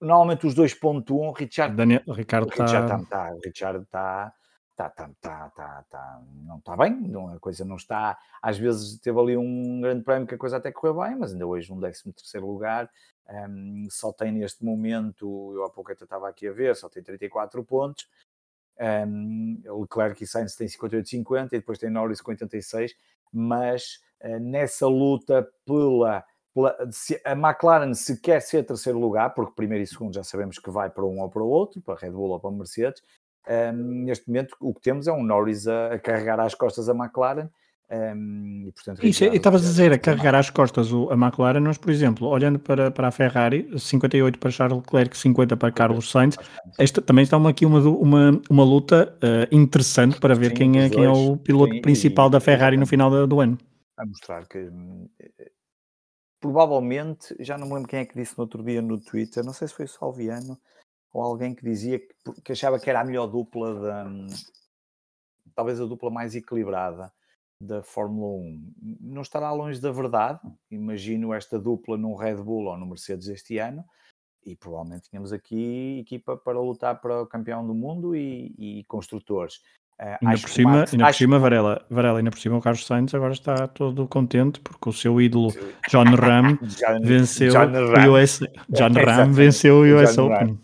Normalmente 0.02 0.48
os 0.48 0.56
dois 0.56 0.74
pontuam. 0.74 1.32
Richard, 1.32 1.76
Daniel, 1.76 2.02
Ricardo 2.08 2.48
o 2.48 2.50
Richard 2.50 2.92
está, 2.92 3.06
tá, 3.06 3.32
o 3.32 3.40
Richard 3.46 3.84
está 3.84 4.34
tá, 4.76 4.90
tá, 4.90 5.10
tá, 5.22 5.50
tá, 5.50 5.86
tá, 5.92 6.22
não 6.44 6.58
está 6.58 6.76
bem, 6.76 7.00
não, 7.02 7.32
a 7.32 7.40
coisa 7.40 7.64
não 7.64 7.76
está. 7.76 8.18
Às 8.42 8.58
vezes 8.58 8.98
teve 8.98 9.20
ali 9.20 9.38
um 9.38 9.80
grande 9.80 10.04
prémio 10.04 10.28
que 10.28 10.34
a 10.34 10.38
coisa 10.38 10.58
até 10.58 10.72
correu 10.72 11.00
bem, 11.00 11.16
mas 11.16 11.32
ainda 11.32 11.46
hoje 11.46 11.72
um 11.72 11.80
13 11.80 12.12
terceiro 12.14 12.48
lugar. 12.48 12.90
Um, 13.30 13.88
só 13.92 14.12
tem 14.12 14.32
neste 14.32 14.66
momento, 14.66 15.54
eu 15.54 15.66
há 15.66 15.70
pouco 15.70 15.92
até 15.92 16.04
estava 16.04 16.28
aqui 16.28 16.48
a 16.48 16.52
ver, 16.52 16.76
só 16.76 16.90
tem 16.90 17.04
34 17.04 17.64
pontos. 17.64 18.08
Um, 18.80 19.62
Leclerc 19.82 20.24
e 20.24 20.28
Sainz 20.28 20.56
têm 20.56 20.68
58-50 20.68 21.48
e 21.48 21.50
depois 21.58 21.78
tem 21.78 21.90
Norris 21.90 22.22
com 22.22 22.32
86, 22.32 22.96
mas 23.32 24.00
uh, 24.24 24.40
nessa 24.40 24.88
luta 24.88 25.46
pela, 25.66 26.24
pela 26.54 26.78
se, 26.90 27.20
a 27.26 27.34
McLaren 27.34 27.94
se 27.94 28.22
quer 28.22 28.42
ser 28.42 28.64
terceiro 28.64 28.98
lugar, 28.98 29.34
porque 29.34 29.54
primeiro 29.54 29.84
e 29.84 29.88
segundo 29.88 30.14
já 30.14 30.24
sabemos 30.24 30.58
que 30.60 30.70
vai 30.70 30.90
para 30.90 31.04
um 31.04 31.20
ou 31.20 31.30
para 31.30 31.44
o 31.44 31.50
outro, 31.50 31.82
para 31.82 32.00
Red 32.00 32.12
Bull 32.12 32.30
ou 32.30 32.40
para 32.40 32.52
Mercedes, 32.52 33.04
um, 33.50 34.04
neste 34.06 34.28
momento, 34.28 34.56
o 34.60 34.74
que 34.74 34.82
temos 34.82 35.08
é 35.08 35.12
um 35.12 35.24
Norris 35.24 35.68
a, 35.68 35.94
a 35.94 36.00
carregar 36.00 36.40
às 36.40 36.54
costas 36.54 36.88
a 36.88 36.94
McLaren. 36.94 37.50
Um, 37.92 38.68
e, 38.68 38.72
portanto, 38.72 39.04
Isso, 39.04 39.24
e 39.24 39.36
estavas 39.36 39.64
a 39.64 39.66
dizer 39.66 39.92
a 39.92 39.98
carregar 39.98 40.36
às 40.36 40.52
costas 40.52 40.94
o, 40.94 41.10
a 41.10 41.16
McLaren, 41.16 41.62
mas, 41.62 41.78
por 41.78 41.90
exemplo, 41.90 42.28
olhando 42.28 42.60
para, 42.60 42.92
para 42.92 43.08
a 43.08 43.12
Ferrari, 43.12 43.68
58 43.78 44.38
para 44.38 44.52
Charles 44.52 44.78
Leclerc, 44.78 45.18
50 45.18 45.58
para 45.58 45.72
Carlos 45.72 46.12
Sainz, 46.12 46.38
esta, 46.78 47.02
também 47.02 47.24
está 47.24 47.36
uma, 47.36 47.50
aqui 47.50 47.66
uma, 47.66 47.80
uma, 47.80 48.42
uma 48.48 48.64
luta 48.64 49.18
uh, 49.18 49.56
interessante 49.56 50.20
para 50.20 50.36
ver 50.36 50.50
Sim, 50.50 50.56
quem, 50.56 50.80
é, 50.82 50.90
quem 50.90 51.04
é 51.04 51.10
o 51.10 51.36
piloto 51.36 51.74
Sim, 51.74 51.82
principal 51.82 52.28
e, 52.28 52.32
da 52.32 52.40
Ferrari 52.40 52.78
no 52.78 52.86
final 52.86 53.10
do, 53.10 53.26
do 53.26 53.40
ano. 53.40 53.58
A 53.98 54.06
mostrar 54.06 54.48
que 54.48 54.60
hum, 54.60 55.10
eh, 55.20 55.52
provavelmente, 56.40 57.36
já 57.40 57.58
não 57.58 57.68
me 57.68 57.74
lembro 57.74 57.90
quem 57.90 58.02
é 58.02 58.06
que 58.06 58.16
disse 58.16 58.38
no 58.38 58.44
outro 58.44 58.64
dia 58.64 58.84
no 58.84 59.00
Twitter, 59.00 59.44
não 59.44 59.52
sei 59.52 59.68
se 59.68 59.74
foi 59.74 59.86
o 59.86 59.90
Salviano, 59.90 60.60
ou 61.12 61.24
alguém 61.24 61.56
que 61.56 61.66
dizia 61.66 61.98
que, 61.98 62.42
que 62.44 62.52
achava 62.52 62.80
que 62.80 62.88
era 62.88 63.02
a 63.02 63.04
melhor 63.04 63.26
dupla 63.26 63.74
da 63.80 64.12
talvez 65.56 65.82
a 65.82 65.86
dupla 65.86 66.12
mais 66.12 66.36
equilibrada 66.36 67.12
da 67.62 67.84
Fórmula 67.84 68.28
1. 68.28 68.74
Não 69.02 69.22
estará 69.22 69.52
longe 69.52 69.80
da 69.80 69.92
verdade. 69.92 70.40
Imagino 70.72 71.34
esta 71.34 71.60
dupla 71.60 71.98
num 71.98 72.16
Red 72.16 72.38
Bull 72.38 72.66
ou 72.66 72.78
no 72.78 72.86
Mercedes 72.86 73.28
este 73.28 73.58
ano 73.58 73.84
e 74.46 74.56
provavelmente 74.56 75.10
tínhamos 75.10 75.34
aqui 75.34 76.00
equipa 76.00 76.38
para 76.38 76.60
lutar 76.60 77.00
para 77.02 77.22
o 77.22 77.28
campeão 77.28 77.66
do 77.66 77.74
mundo 77.74 78.16
e, 78.16 78.54
e 78.58 78.84
construtores. 78.86 79.58
Uh, 80.00 80.16
ainda 80.22 80.40
por 80.40 80.50
cima, 80.50 80.72
Max, 80.72 80.94
ainda 80.94 81.06
acho... 81.06 81.14
por 81.14 81.18
cima 81.18 81.40
Varela, 81.40 81.86
Varela, 81.90 82.20
ainda 82.20 82.32
por 82.32 82.40
cima 82.40 82.58
o 82.58 82.62
Carlos 82.62 82.86
Sainz 82.86 83.14
agora 83.14 83.34
está 83.34 83.68
todo 83.68 84.08
contente 84.08 84.62
porque 84.62 84.88
o 84.88 84.94
seu 84.94 85.20
ídolo 85.20 85.54
John 85.90 86.16
Ram 86.16 86.58
venceu 87.04 87.52
John 87.52 87.72
Ram. 87.72 88.10
o 88.10 88.16
US, 88.16 88.40
John 88.70 88.94
Ram 89.06 89.34
venceu 89.34 89.76
o 89.76 90.02
US 90.02 90.18
Open 90.18 90.58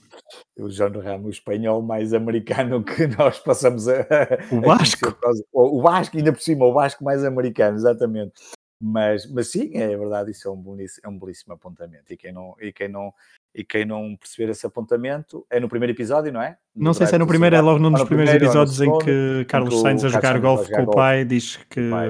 o 0.57 0.69
John 0.69 0.99
Ramos 0.99 1.35
espanhol 1.35 1.81
mais 1.81 2.13
americano 2.13 2.83
que 2.83 3.07
nós 3.17 3.39
passamos 3.39 3.87
a. 3.87 4.05
O 4.51 4.61
Vasco? 4.61 5.17
o, 5.53 5.79
o 5.79 5.81
Vasco, 5.81 6.17
ainda 6.17 6.31
por 6.31 6.41
cima, 6.41 6.65
o 6.65 6.73
Vasco 6.73 7.03
mais 7.03 7.23
americano, 7.23 7.77
exatamente. 7.77 8.33
Mas, 8.81 9.29
mas 9.31 9.51
sim, 9.51 9.71
é 9.75 9.95
verdade, 9.95 10.31
isso 10.31 10.47
é 10.47 10.51
um, 10.51 10.61
belíssimo, 10.61 11.01
é 11.05 11.09
um 11.09 11.17
belíssimo 11.17 11.53
apontamento. 11.53 12.11
E 12.11 12.17
quem, 12.17 12.31
não, 12.31 12.55
e, 12.59 12.73
quem 12.73 12.89
não, 12.89 13.13
e 13.53 13.63
quem 13.63 13.85
não 13.85 14.15
perceber 14.17 14.51
esse 14.51 14.65
apontamento 14.65 15.45
é 15.49 15.59
no 15.59 15.69
primeiro 15.69 15.93
episódio, 15.93 16.31
não 16.31 16.41
é? 16.41 16.57
Não 16.75 16.93
sei 16.93 17.07
se 17.07 17.15
é 17.15 17.17
no 17.17 17.25
primeiro, 17.25 17.55
é 17.55 17.61
logo 17.61 17.79
num 17.79 17.91
dos 17.91 18.03
primeiros 18.03 18.33
episódios 18.33 18.81
em 18.81 18.97
que 18.99 19.45
Carlos 19.47 19.79
Sainz 19.81 20.03
a 20.03 20.09
jogar 20.09 20.39
golfe 20.39 20.71
com 20.71 20.83
o 20.83 20.91
pai 20.91 21.23
diz 21.23 21.55
que 21.69 21.89
pai, 21.89 22.09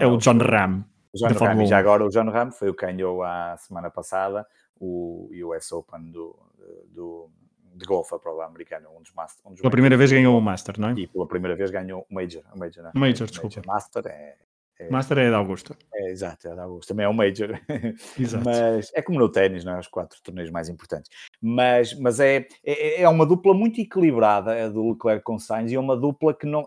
é 0.00 0.06
o 0.06 0.16
John 0.16 0.38
Ram. 0.38 0.84
O 1.12 1.18
John 1.18 1.44
Ram, 1.44 1.62
e 1.62 1.66
já 1.66 1.78
agora 1.78 2.04
o 2.04 2.08
John 2.08 2.30
Ram 2.30 2.50
foi 2.50 2.70
o 2.70 2.74
que 2.74 2.86
ganhou 2.86 3.22
a 3.22 3.56
semana 3.58 3.90
passada 3.90 4.46
o 4.80 5.30
US 5.46 5.72
Open 5.72 6.10
do, 6.10 6.36
do, 6.88 7.30
de 7.74 7.84
golfe 7.84 8.14
a 8.14 8.18
prova 8.18 8.46
americana, 8.46 8.88
um 8.88 9.00
dos 9.00 9.12
Master. 9.12 9.46
Um 9.46 9.50
dos 9.50 9.60
pela 9.60 9.70
primeira 9.70 9.96
vez 9.96 10.12
ganhou 10.12 10.38
o 10.38 10.40
Master, 10.40 10.78
não 10.78 10.88
é? 10.88 10.92
E 10.92 11.06
pela 11.06 11.26
primeira 11.26 11.56
vez 11.56 11.70
ganhou 11.70 12.06
o 12.08 12.14
Major. 12.14 12.42
O 12.54 12.58
Major, 12.58 12.82
não 12.82 12.90
é? 12.90 12.98
Major, 12.98 13.26
desculpa. 13.28 13.56
Major 13.56 13.66
Master 13.66 14.06
é, 14.06 14.36
é, 14.78 14.90
Master 14.90 15.18
é 15.18 15.30
da 15.30 15.36
Augusta. 15.36 15.76
É, 15.92 16.10
exato, 16.10 16.48
é 16.48 16.54
da 16.54 16.64
Augusta. 16.64 16.92
Também 16.92 17.06
é 17.06 17.08
o 17.08 17.14
Major. 17.14 17.50
Exato. 18.18 18.44
Mas 18.44 18.90
é 18.94 19.02
como 19.02 19.18
no 19.18 19.30
ténis, 19.30 19.64
não 19.64 19.74
é? 19.74 19.78
Os 19.78 19.86
quatro 19.86 20.20
torneios 20.22 20.50
mais 20.50 20.68
importantes. 20.68 21.10
Mas, 21.40 21.94
mas 21.98 22.18
é, 22.18 22.46
é, 22.64 23.02
é 23.02 23.08
uma 23.08 23.24
dupla 23.24 23.54
muito 23.54 23.80
equilibrada, 23.80 24.64
a 24.64 24.68
do 24.68 24.90
Leclerc 24.90 25.22
com 25.22 25.38
Sainz, 25.38 25.70
e 25.70 25.76
é 25.76 25.80
uma 25.80 25.96
dupla 25.96 26.34
que 26.34 26.46
não. 26.46 26.66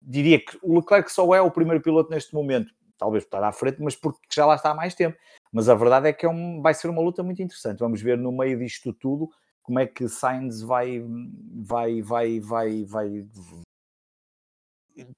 diria 0.00 0.38
que 0.38 0.58
o 0.62 0.74
Leclerc 0.76 1.10
só 1.12 1.32
é 1.34 1.40
o 1.40 1.50
primeiro 1.50 1.80
piloto 1.80 2.10
neste 2.10 2.34
momento, 2.34 2.72
talvez 2.98 3.24
por 3.24 3.28
estar 3.28 3.48
à 3.48 3.52
frente, 3.52 3.80
mas 3.80 3.94
porque 3.94 4.20
já 4.32 4.44
lá 4.44 4.56
está 4.56 4.70
há 4.70 4.74
mais 4.74 4.94
tempo. 4.94 5.16
Mas 5.52 5.68
a 5.68 5.74
verdade 5.74 6.08
é 6.08 6.12
que 6.12 6.24
é 6.24 6.28
um, 6.28 6.62
vai 6.62 6.72
ser 6.72 6.88
uma 6.88 7.02
luta 7.02 7.22
muito 7.22 7.42
interessante. 7.42 7.80
Vamos 7.80 8.00
ver 8.00 8.16
no 8.16 8.32
meio 8.32 8.58
disto 8.58 8.92
tudo 8.92 9.28
como 9.62 9.78
é 9.78 9.86
que 9.86 10.08
Sainz 10.08 10.62
vai, 10.62 11.04
vai, 11.54 12.02
vai, 12.02 12.40
vai, 12.40 12.84
vai, 12.84 13.28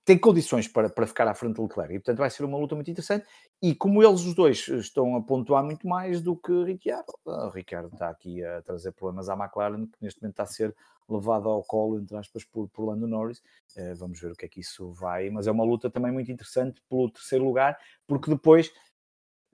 tem 0.05 0.19
condições 0.19 0.69
para, 0.69 0.89
para 0.89 1.07
ficar 1.07 1.27
à 1.27 1.35
frente 1.35 1.57
do 1.57 1.63
Leclerc. 1.63 1.95
E 1.95 1.99
portanto 1.99 2.19
vai 2.19 2.31
ser 2.31 2.45
uma 2.45 2.59
luta 2.59 2.75
muito 2.75 2.91
interessante. 2.91 3.27
E 3.63 3.75
como 3.75 4.03
eles 4.03 4.23
os 4.23 4.35
dois 4.35 4.69
estão 4.69 5.17
a 5.17 5.23
pontuar 5.23 5.65
muito 5.65 5.87
mais 5.87 6.21
do 6.21 6.37
que 6.37 6.53
Ricciardo, 6.65 7.13
o 7.25 7.49
Ricardo 7.49 7.93
está 7.93 8.11
aqui 8.11 8.45
a 8.45 8.61
trazer 8.63 8.93
problemas 8.93 9.29
à 9.29 9.35
McLaren 9.35 9.87
que 9.87 9.99
neste 10.03 10.21
momento 10.21 10.35
está 10.35 10.43
a 10.43 10.47
ser 10.47 10.75
levado 11.09 11.49
ao 11.49 11.63
colo 11.63 11.99
entre 11.99 12.17
aspas 12.17 12.45
por, 12.45 12.69
por 12.69 12.87
Lando 12.87 13.07
Norris. 13.07 13.39
Uh, 13.77 13.95
vamos 13.97 14.21
ver 14.21 14.33
o 14.33 14.37
que 14.37 14.47
é 14.47 14.49
que 14.49 14.61
isso 14.61 14.93
vai, 14.93 15.31
mas 15.31 15.47
é 15.47 15.51
uma 15.51 15.65
luta 15.65 15.91
também 15.91 16.13
muito 16.13 16.31
interessante 16.31 16.83
pelo 16.89 17.11
terceiro 17.11 17.45
lugar, 17.45 17.79
porque 18.07 18.31
depois 18.31 18.71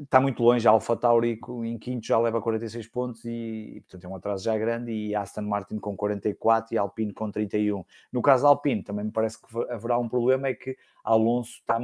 está 0.03 0.21
muito 0.21 0.43
longe. 0.43 0.67
A 0.67 0.71
Alpha 0.71 0.97
Tauri 0.97 1.39
em 1.65 1.79
quinto 1.79 2.07
já 2.07 2.19
leva 2.19 2.41
46 2.41 2.87
pontos 2.89 3.25
e, 3.25 3.75
e, 3.77 3.81
portanto, 3.81 4.05
é 4.05 4.09
um 4.09 4.17
atraso 4.17 4.45
já 4.45 4.57
grande. 4.57 4.93
E 4.93 5.15
Aston 5.15 5.43
Martin 5.43 5.79
com 5.79 5.97
44 5.97 6.75
e 6.75 6.79
Alpine 6.79 7.13
com 7.13 7.31
31. 7.31 7.85
No 8.13 8.23
caso 8.23 8.45
da 8.45 8.49
Alpine, 8.49 8.83
também 8.83 9.05
me 9.05 9.13
parece 9.13 9.41
que 9.41 9.47
haverá 9.71 9.99
um 9.99 10.09
problema: 10.09 10.49
é 10.49 10.55
que 10.55 10.77
Alonso 11.05 11.59
está, 11.59 11.79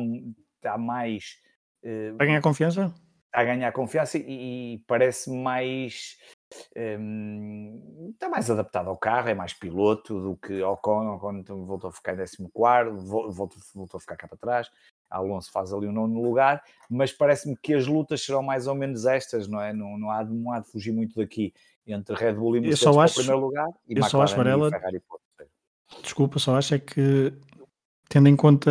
está 0.56 0.78
mais. 0.78 1.38
Uh, 1.82 2.16
a 2.18 2.24
ganhar 2.24 2.40
confiança? 2.40 2.94
A 3.32 3.44
ganhar 3.44 3.70
confiança 3.72 4.16
e, 4.18 4.74
e 4.74 4.78
parece 4.86 5.30
mais. 5.30 6.16
Um, 6.76 8.10
está 8.14 8.28
mais 8.28 8.48
adaptado 8.50 8.88
ao 8.88 8.96
carro, 8.96 9.28
é 9.28 9.34
mais 9.34 9.52
piloto 9.52 10.20
do 10.20 10.36
que 10.36 10.62
Ocon. 10.62 11.14
Ocon 11.16 11.42
voltou 11.66 11.90
a 11.90 11.92
ficar 11.92 12.14
em 12.14 12.18
14, 12.18 12.36
voltou, 12.54 13.58
voltou 13.74 13.98
a 13.98 14.00
ficar 14.00 14.16
cá 14.16 14.26
para 14.26 14.38
trás. 14.38 14.70
Alonso 15.10 15.50
faz 15.50 15.72
ali 15.72 15.86
o 15.86 15.92
nono 15.92 16.20
lugar, 16.20 16.62
mas 16.90 17.12
parece-me 17.12 17.56
que 17.56 17.74
as 17.74 17.86
lutas 17.86 18.24
serão 18.24 18.42
mais 18.42 18.66
ou 18.66 18.74
menos 18.74 19.06
estas, 19.06 19.46
não 19.48 19.60
é? 19.60 19.72
Não, 19.72 19.98
não, 19.98 20.10
há, 20.10 20.22
de, 20.22 20.32
não 20.32 20.52
há 20.52 20.60
de 20.60 20.68
fugir 20.68 20.92
muito 20.92 21.16
daqui 21.16 21.52
entre 21.86 22.14
Red 22.16 22.34
Bull 22.34 22.56
e 22.56 22.60
Mercedes 22.60 22.84
para 22.84 23.06
o 23.06 23.14
primeiro 23.14 23.40
lugar 23.40 23.68
e 23.88 23.92
eu 23.92 23.98
McLaren 23.98 24.10
só 24.10 24.22
acho, 24.22 24.36
Varela, 24.36 24.70
Ferrari 24.70 25.02
Desculpa, 26.02 26.38
só 26.38 26.56
acho 26.56 26.74
é 26.74 26.78
que 26.78 27.32
tendo 28.08 28.28
em 28.28 28.36
conta 28.36 28.70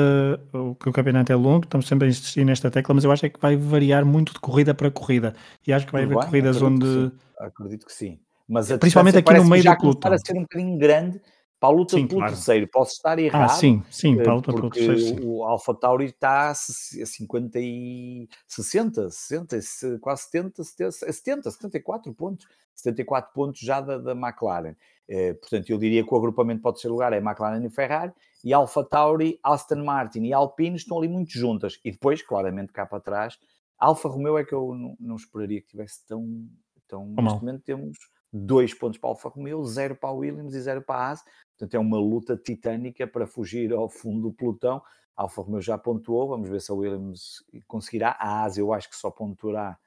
o 0.53 0.75
que 0.75 0.89
o 0.89 0.93
campeonato 0.93 1.31
é 1.31 1.35
longo, 1.35 1.65
estamos 1.65 1.87
sempre 1.87 2.07
a 2.07 2.09
insistir 2.09 2.45
nesta 2.45 2.71
tecla, 2.71 2.95
mas 2.95 3.03
eu 3.03 3.11
acho 3.11 3.25
é 3.25 3.29
que 3.29 3.39
vai 3.39 3.55
variar 3.55 4.05
muito 4.05 4.33
de 4.33 4.39
corrida 4.39 4.73
para 4.73 4.89
corrida. 4.89 5.35
E 5.65 5.73
acho 5.73 5.85
que 5.85 5.91
vai 5.91 6.03
haver 6.03 6.15
corridas 6.15 6.57
acredito 6.57 6.85
onde. 6.85 7.11
Que 7.11 7.43
acredito 7.43 7.85
que 7.85 7.93
sim. 7.93 8.19
Mas 8.47 8.71
Principalmente 8.71 9.17
aqui 9.17 9.33
no 9.33 9.45
meio 9.45 9.63
do 9.63 9.77
pelotão. 9.77 10.13
a 10.13 10.17
ser 10.17 10.37
um 10.37 10.41
bocadinho 10.41 10.77
grande 10.77 11.21
para 11.59 11.69
a 11.69 11.71
luta 11.71 11.95
sim, 11.95 12.07
pelo 12.07 12.19
claro. 12.19 12.33
terceiro, 12.33 12.67
posso 12.67 12.93
estar 12.93 13.17
ah, 13.17 13.21
errado. 13.21 13.51
Ah, 13.51 13.55
sim, 13.55 13.83
sim, 13.89 14.15
para 14.17 14.31
a 14.31 14.35
luta 14.35 14.53
pelo 14.53 14.69
terceiro. 14.69 14.99
Sim. 14.99 15.19
O 15.23 15.43
Alpha 15.43 15.73
Tauri 15.73 16.05
está 16.05 16.49
a 16.49 16.55
50 16.55 17.59
e 17.59 18.27
60, 18.47 19.09
60, 19.09 19.99
quase 19.99 20.23
70, 20.23 20.63
70, 20.63 21.51
74 21.51 22.13
pontos. 22.13 22.47
74 22.75 23.33
pontos 23.33 23.61
já 23.61 23.79
da, 23.79 23.97
da 23.97 24.11
McLaren. 24.11 24.75
Eh, 25.07 25.33
portanto, 25.33 25.69
eu 25.69 25.77
diria 25.77 26.03
que 26.03 26.13
o 26.13 26.17
agrupamento 26.17 26.61
pode 26.61 26.81
ser 26.81 26.89
lugar 26.89 27.13
é 27.13 27.17
McLaren 27.17 27.63
e 27.65 27.69
Ferrari, 27.69 28.11
e 28.43 28.53
Alpha 28.53 28.83
Tauri, 28.83 29.39
Aston 29.41 29.83
Martin 29.83 30.23
e 30.23 30.33
Alpine 30.33 30.75
estão 30.75 30.97
ali 30.97 31.07
muito 31.07 31.31
juntas. 31.31 31.79
E 31.85 31.91
depois, 31.91 32.21
claramente, 32.21 32.73
cá 32.73 32.85
para 32.85 32.99
trás, 32.99 33.39
Alfa 33.77 34.09
Romeo 34.09 34.37
é 34.37 34.43
que 34.43 34.53
eu 34.53 34.73
não, 34.73 34.95
não 34.99 35.15
esperaria 35.15 35.61
que 35.61 35.67
tivesse 35.67 36.05
tão. 36.05 36.47
tão 36.87 37.07
neste 37.07 37.39
momento 37.39 37.63
temos 37.63 37.97
dois 38.35 38.73
pontos 38.73 38.99
para 38.99 39.09
a 39.09 39.11
Alfa 39.11 39.29
Romeo, 39.29 39.63
zero 39.63 39.95
para 39.95 40.09
a 40.09 40.13
Williams 40.13 40.53
e 40.53 40.61
zero 40.61 40.81
para 40.81 40.95
a 40.99 41.07
Haas. 41.09 41.23
Portanto, 41.57 41.73
é 41.75 41.79
uma 41.79 41.97
luta 41.97 42.35
titânica 42.35 43.07
para 43.07 43.25
fugir 43.25 43.71
ao 43.71 43.87
fundo 43.87 44.29
do 44.29 44.33
pelotão. 44.33 44.81
A 45.15 45.23
Alfa 45.23 45.41
Romeo 45.41 45.61
já 45.61 45.77
pontuou, 45.77 46.27
vamos 46.27 46.49
ver 46.49 46.59
se 46.59 46.71
a 46.71 46.75
Williams 46.75 47.43
conseguirá. 47.67 48.17
A 48.19 48.41
Haas 48.41 48.57
eu 48.57 48.73
acho 48.73 48.89
que 48.89 48.95
só 48.95 49.09
pontuará 49.09 49.77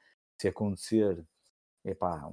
se 0.41 0.49
acontecer 0.49 1.23
epá, 1.85 2.31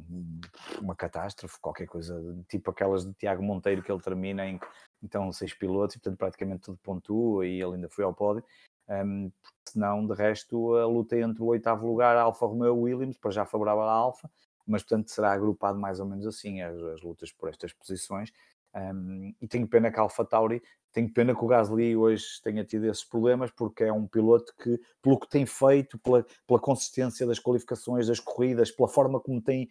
uma 0.82 0.95
catástrofe, 0.95 1.60
qualquer 1.60 1.88
coisa, 1.88 2.15
tipo 2.47 2.71
aquelas 2.71 3.06
de 3.06 3.13
Tiago 3.13 3.43
Monteiro 3.43 3.82
que 3.82 3.91
ele 3.91 4.01
termina 4.01 4.45
em 4.45 4.60
então 5.04 5.32
seis 5.32 5.54
pilotos 5.54 5.95
e 5.95 5.99
portanto 5.99 6.17
praticamente 6.17 6.62
tudo 6.62 6.80
pontua 6.82 7.45
e 7.45 7.62
ele 7.62 7.75
ainda 7.75 7.89
foi 7.89 8.04
ao 8.04 8.13
pódio. 8.13 8.43
Um, 8.88 9.32
senão, 9.67 10.06
de 10.06 10.13
resto, 10.13 10.75
a 10.75 10.86
luta 10.86 11.17
entre 11.17 11.41
o 11.41 11.47
oitavo 11.47 11.88
lugar, 11.88 12.15
Alfa 12.15 12.45
Romeo 12.45 12.78
Williams, 12.78 13.17
para 13.17 13.32
já 13.32 13.45
favorável 13.45 13.84
à 13.84 13.91
Alfa, 13.91 14.30
mas 14.65 14.84
portanto 14.84 15.12
será 15.12 15.34
agrupado 15.34 15.80
mais 15.80 15.99
ou 15.99 16.06
menos 16.06 16.25
assim 16.25 16.62
as, 16.62 16.75
as 16.75 17.01
lutas 17.01 17.32
por 17.32 17.49
estas 17.49 17.73
posições. 17.73 18.32
Um, 18.75 19.34
e 19.41 19.47
tenho 19.47 19.67
pena 19.67 19.89
que 19.89 19.97
a 19.97 20.01
Alfa 20.01 20.25
Tauri, 20.25 20.62
tenho 20.91 21.12
pena 21.12 21.34
que 21.34 21.43
o 21.43 21.47
Gasly 21.47 21.95
hoje 21.95 22.25
tenha 22.43 22.63
tido 22.63 22.86
esses 22.86 23.04
problemas, 23.04 23.51
porque 23.51 23.84
é 23.84 23.91
um 23.91 24.08
piloto 24.08 24.54
que, 24.62 24.80
pelo 25.01 25.19
que 25.19 25.30
tem 25.30 25.45
feito, 25.45 25.97
pela, 25.99 26.25
pela 26.45 26.60
consistência 26.60 27.25
das 27.25 27.39
qualificações, 27.39 28.08
das 28.08 28.19
corridas, 28.19 28.71
pela 28.71 28.88
forma 28.88 29.19
como 29.19 29.41
tem 29.41 29.69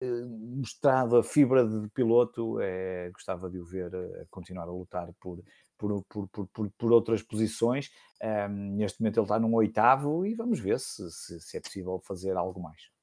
eh, 0.00 0.24
mostrado 0.26 1.16
a 1.16 1.22
fibra 1.24 1.66
de 1.66 1.88
piloto, 1.90 2.60
é, 2.60 3.10
gostava 3.10 3.48
de 3.48 3.58
o 3.58 3.64
ver 3.64 3.94
uh, 3.94 4.26
continuar 4.30 4.64
a 4.64 4.72
lutar 4.72 5.12
por, 5.20 5.42
por, 5.78 6.04
por, 6.08 6.48
por, 6.48 6.70
por 6.76 6.92
outras 6.92 7.22
posições. 7.22 7.90
Um, 8.22 8.76
neste 8.76 9.00
momento 9.00 9.18
ele 9.18 9.24
está 9.24 9.38
num 9.38 9.54
oitavo 9.54 10.26
e 10.26 10.34
vamos 10.34 10.60
ver 10.60 10.78
se, 10.80 11.10
se, 11.10 11.40
se 11.40 11.56
é 11.56 11.60
possível 11.60 12.00
fazer 12.04 12.36
algo 12.36 12.60
mais. 12.60 12.93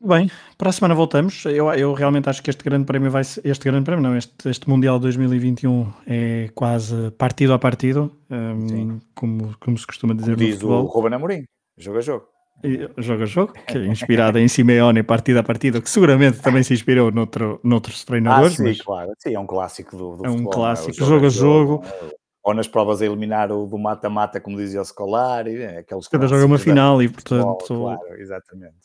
Bem, 0.00 0.30
para 0.56 0.70
a 0.70 0.72
semana 0.72 0.94
voltamos. 0.94 1.44
Eu, 1.44 1.72
eu 1.72 1.92
realmente 1.92 2.28
acho 2.28 2.42
que 2.42 2.50
este 2.50 2.62
grande 2.62 2.84
prémio 2.84 3.10
vai 3.10 3.24
ser, 3.24 3.44
este 3.44 3.64
grande 3.64 3.84
prémio, 3.84 4.02
não, 4.02 4.16
este, 4.16 4.48
este 4.48 4.68
Mundial 4.68 4.98
2021 4.98 5.92
é 6.06 6.50
quase 6.54 7.10
partido 7.12 7.52
a 7.52 7.58
partido, 7.58 8.12
um, 8.30 9.00
como, 9.14 9.56
como 9.58 9.76
se 9.76 9.86
costuma 9.86 10.14
dizer 10.14 10.34
como 10.34 10.42
no 10.42 10.46
diz 10.46 10.54
futebol. 10.54 10.84
o 10.84 10.86
Ruben 10.86 11.14
Amorim, 11.14 11.44
jogo 11.76 11.98
a 11.98 12.00
jogo. 12.00 12.26
E, 12.62 12.88
jogo 12.98 13.22
a 13.22 13.26
jogo, 13.26 13.52
que 13.52 13.78
é 13.78 13.86
inspirada 13.86 14.40
em 14.40 14.48
Simeone 14.48 15.02
partida 15.02 15.40
a 15.40 15.42
partida, 15.44 15.80
que 15.80 15.90
seguramente 15.90 16.40
também 16.40 16.62
se 16.62 16.74
inspirou 16.74 17.10
noutro, 17.10 17.60
noutros 17.62 18.04
treinadores. 18.04 18.54
Ah, 18.54 18.56
sim, 18.56 18.62
mas... 18.64 18.80
claro. 18.80 19.12
Sim, 19.18 19.34
é 19.34 19.40
um 19.40 19.46
clássico 19.46 19.96
do, 19.96 20.16
do 20.16 20.26
é 20.26 20.28
um 20.28 20.32
futebol, 20.32 20.52
é? 20.52 20.56
clássico, 20.56 21.02
é? 21.02 21.06
jogo, 21.06 21.26
a 21.26 21.28
jogo. 21.28 21.84
jogo 21.84 22.18
ou 22.48 22.54
nas 22.54 22.66
provas 22.66 23.02
a 23.02 23.04
eliminar 23.04 23.52
o 23.52 23.66
do 23.66 23.76
mata-mata, 23.76 24.40
como 24.40 24.56
dizia 24.56 24.80
o 24.80 24.84
Scolar, 24.84 25.46
é 25.46 25.78
aqueles 25.78 26.08
Cada 26.08 26.26
jogo 26.26 26.42
é 26.42 26.46
uma 26.46 26.58
final 26.58 27.02
e, 27.02 27.08
portanto... 27.08 27.66
Claro, 27.66 28.14
exatamente. 28.16 28.76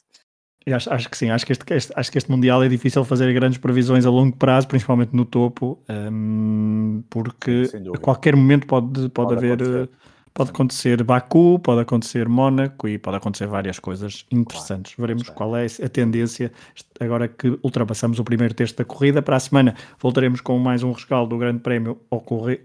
Acho, 0.72 0.94
acho, 0.94 1.10
que 1.10 1.18
sim, 1.18 1.30
acho 1.30 1.46
que, 1.46 1.52
este, 1.52 1.74
este, 1.74 1.94
acho 1.96 2.12
que 2.12 2.18
este 2.18 2.32
Mundial 2.32 2.64
é 2.64 2.70
difícil 2.70 3.04
fazer 3.04 3.34
grandes 3.34 3.58
previsões 3.58 4.06
a 4.06 4.10
longo 4.10 4.36
prazo, 4.38 4.68
principalmente 4.68 5.14
no 5.14 5.26
topo, 5.26 5.78
um, 5.90 7.04
porque 7.10 7.70
a 7.94 7.98
qualquer 7.98 8.36
momento 8.36 8.66
pode, 8.66 9.10
pode, 9.10 9.10
pode 9.10 9.34
haver. 9.34 9.62
Acontecer. 9.62 9.90
Pode 10.34 10.50
acontecer 10.50 11.04
Baku, 11.04 11.60
pode 11.60 11.82
acontecer 11.82 12.28
Mónaco 12.28 12.88
e 12.88 12.98
pode 12.98 13.18
acontecer 13.18 13.46
várias 13.46 13.78
coisas 13.78 14.26
interessantes. 14.32 14.96
Claro, 14.96 15.08
Veremos 15.08 15.30
qual 15.30 15.56
é 15.56 15.68
a 15.68 15.88
tendência 15.90 16.52
agora 17.00 17.28
que 17.28 17.60
ultrapassamos 17.62 18.18
o 18.18 18.24
primeiro 18.24 18.56
texto 18.56 18.78
da 18.78 18.84
corrida. 18.84 19.22
Para 19.22 19.36
a 19.36 19.40
semana 19.40 19.76
voltaremos 20.00 20.42
com 20.42 20.58
mais 20.58 20.82
um 20.82 20.92
rescaldo 20.92 21.30
do 21.30 21.38
Grande 21.38 21.60
Prémio 21.60 22.00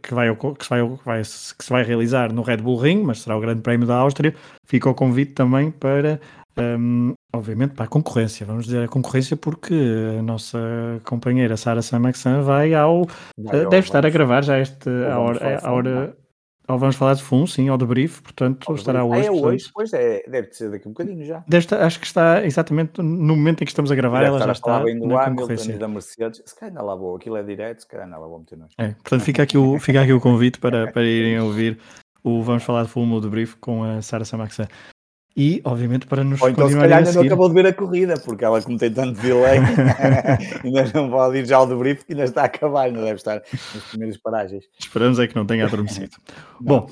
que, 0.02 0.14
vai, 0.14 0.34
que, 0.34 0.64
se 0.64 0.70
vai, 0.70 0.88
que, 0.88 1.04
vai, 1.04 1.20
que 1.20 1.64
se 1.64 1.70
vai 1.70 1.82
realizar 1.82 2.32
no 2.32 2.40
Red 2.40 2.56
Bull 2.58 2.78
Ring, 2.78 3.02
mas 3.02 3.20
será 3.20 3.36
o 3.36 3.40
Grande 3.40 3.60
Prémio 3.60 3.86
da 3.86 3.96
Áustria. 3.96 4.34
Fica 4.64 4.88
o 4.88 4.94
convite 4.94 5.32
também 5.32 5.70
para 5.70 6.18
um, 6.60 7.14
obviamente 7.34 7.74
para 7.74 7.84
a 7.84 7.88
concorrência, 7.88 8.46
vamos 8.46 8.66
dizer 8.66 8.84
a 8.84 8.88
concorrência 8.88 9.36
porque 9.36 9.74
a 10.18 10.22
nossa 10.22 10.58
companheira 11.04 11.56
Sara 11.56 11.82
Samaxan 11.82 12.42
vai 12.42 12.74
ao, 12.74 13.06
vai 13.36 13.66
deve 13.66 13.86
estar 13.86 14.04
a 14.04 14.10
gravar 14.10 14.42
já 14.42 14.58
este 14.58 14.88
a 14.88 15.18
hora, 15.18 15.60
a 15.62 15.72
hora 15.72 16.16
ou 16.68 16.78
vamos 16.78 16.96
falar 16.96 17.14
de 17.14 17.22
FUN, 17.22 17.46
sim, 17.46 17.70
ou 17.70 17.78
de 17.78 17.86
brief, 17.86 18.20
portanto 18.20 18.74
estará 18.74 19.02
hoje. 19.02 19.22
Ah, 19.22 19.24
é 19.24 19.30
hoje, 19.30 19.40
portanto, 19.40 19.70
pois 19.74 19.92
é, 19.94 20.22
deve 20.28 20.52
ser 20.52 20.70
daqui 20.70 20.86
um 20.86 20.92
bocadinho 20.92 21.24
já. 21.24 21.42
Estar, 21.50 21.82
acho 21.82 21.98
que 21.98 22.04
está 22.04 22.44
exatamente 22.44 23.00
no 23.00 23.34
momento 23.34 23.62
em 23.62 23.64
que 23.64 23.70
estamos 23.70 23.90
a 23.90 23.94
gravar, 23.94 24.18
deve 24.18 24.36
ela 24.36 24.44
já 24.44 24.52
está 24.52 24.80
bem 24.80 24.94
na 25.00 25.30
concorrência. 25.30 25.78
Da 25.78 25.88
Mercedes, 25.88 26.42
se 26.44 26.54
calhar 26.54 26.84
lá 26.84 26.94
vou, 26.94 27.16
aquilo 27.16 27.38
é 27.38 27.42
direto, 27.42 27.80
se 27.80 27.88
calhar 27.88 28.04
ainda 28.04 28.18
lá 28.18 28.26
vou 28.26 28.40
meter 28.40 28.58
nós. 28.58 28.70
É, 28.76 28.88
portanto 28.88 29.22
fica 29.22 29.42
aqui 29.42 29.56
o, 29.56 29.78
fica 29.78 30.02
aqui 30.02 30.12
o 30.12 30.20
convite 30.20 30.58
para, 30.58 30.92
para 30.92 31.04
irem 31.04 31.40
ouvir 31.40 31.78
o 32.22 32.42
Vamos 32.42 32.64
Falar 32.64 32.82
de 32.82 32.90
FUN 32.90 33.10
ou 33.12 33.20
de 33.20 33.30
brief 33.30 33.56
com 33.56 33.82
a 33.82 34.02
Sara 34.02 34.26
Samaxan. 34.26 34.68
E, 35.40 35.60
obviamente, 35.62 36.04
para 36.04 36.24
nos 36.24 36.42
Ou 36.42 36.50
então, 36.50 36.68
se 36.68 36.74
calhar, 36.74 36.98
ainda 36.98 37.12
não 37.12 37.22
acabou 37.22 37.48
de 37.48 37.54
ver 37.54 37.66
a 37.68 37.72
corrida, 37.72 38.14
porque 38.18 38.44
ela, 38.44 38.60
como 38.60 38.76
tem 38.76 38.92
tanto 38.92 39.20
delay, 39.20 39.60
ainda 40.64 40.90
não 40.92 41.08
pode 41.08 41.38
ir 41.38 41.46
já 41.46 41.58
ao 41.58 41.66
debrief, 41.68 42.04
que 42.04 42.12
ainda 42.12 42.24
está 42.24 42.42
a 42.42 42.46
acabar, 42.46 42.86
ainda 42.86 43.02
deve 43.02 43.14
estar 43.14 43.36
nas 43.36 43.84
primeiras 43.84 44.16
paragens. 44.16 44.64
Esperamos 44.76 45.20
é 45.20 45.28
que 45.28 45.36
não 45.36 45.46
tenha 45.46 45.64
adormecido. 45.64 46.16
Bom, 46.60 46.90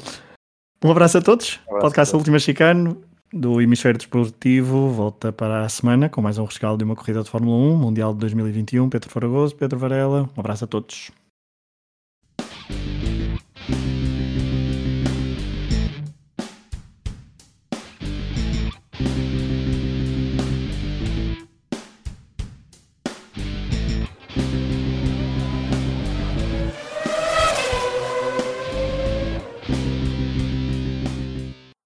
um 0.84 0.90
abraço 0.92 1.18
a 1.18 1.22
todos. 1.22 1.58
Um 1.66 1.70
abraço 1.70 1.86
Podcast 1.86 2.10
a 2.10 2.12
todos. 2.12 2.20
Última 2.20 2.38
Chicano 2.38 3.02
do 3.32 3.60
Hemisfério 3.60 3.98
Desportivo 3.98 4.90
volta 4.90 5.32
para 5.32 5.62
a 5.62 5.68
semana 5.68 6.08
com 6.08 6.22
mais 6.22 6.38
um 6.38 6.44
rescaldo 6.44 6.78
de 6.78 6.84
uma 6.84 6.94
corrida 6.94 7.24
de 7.24 7.28
Fórmula 7.28 7.56
1, 7.56 7.76
Mundial 7.76 8.14
de 8.14 8.20
2021. 8.20 8.88
Pedro 8.88 9.10
Faragoso, 9.10 9.56
Pedro 9.56 9.76
Varela, 9.76 10.30
um 10.36 10.40
abraço 10.40 10.62
a 10.62 10.68
todos. 10.68 11.10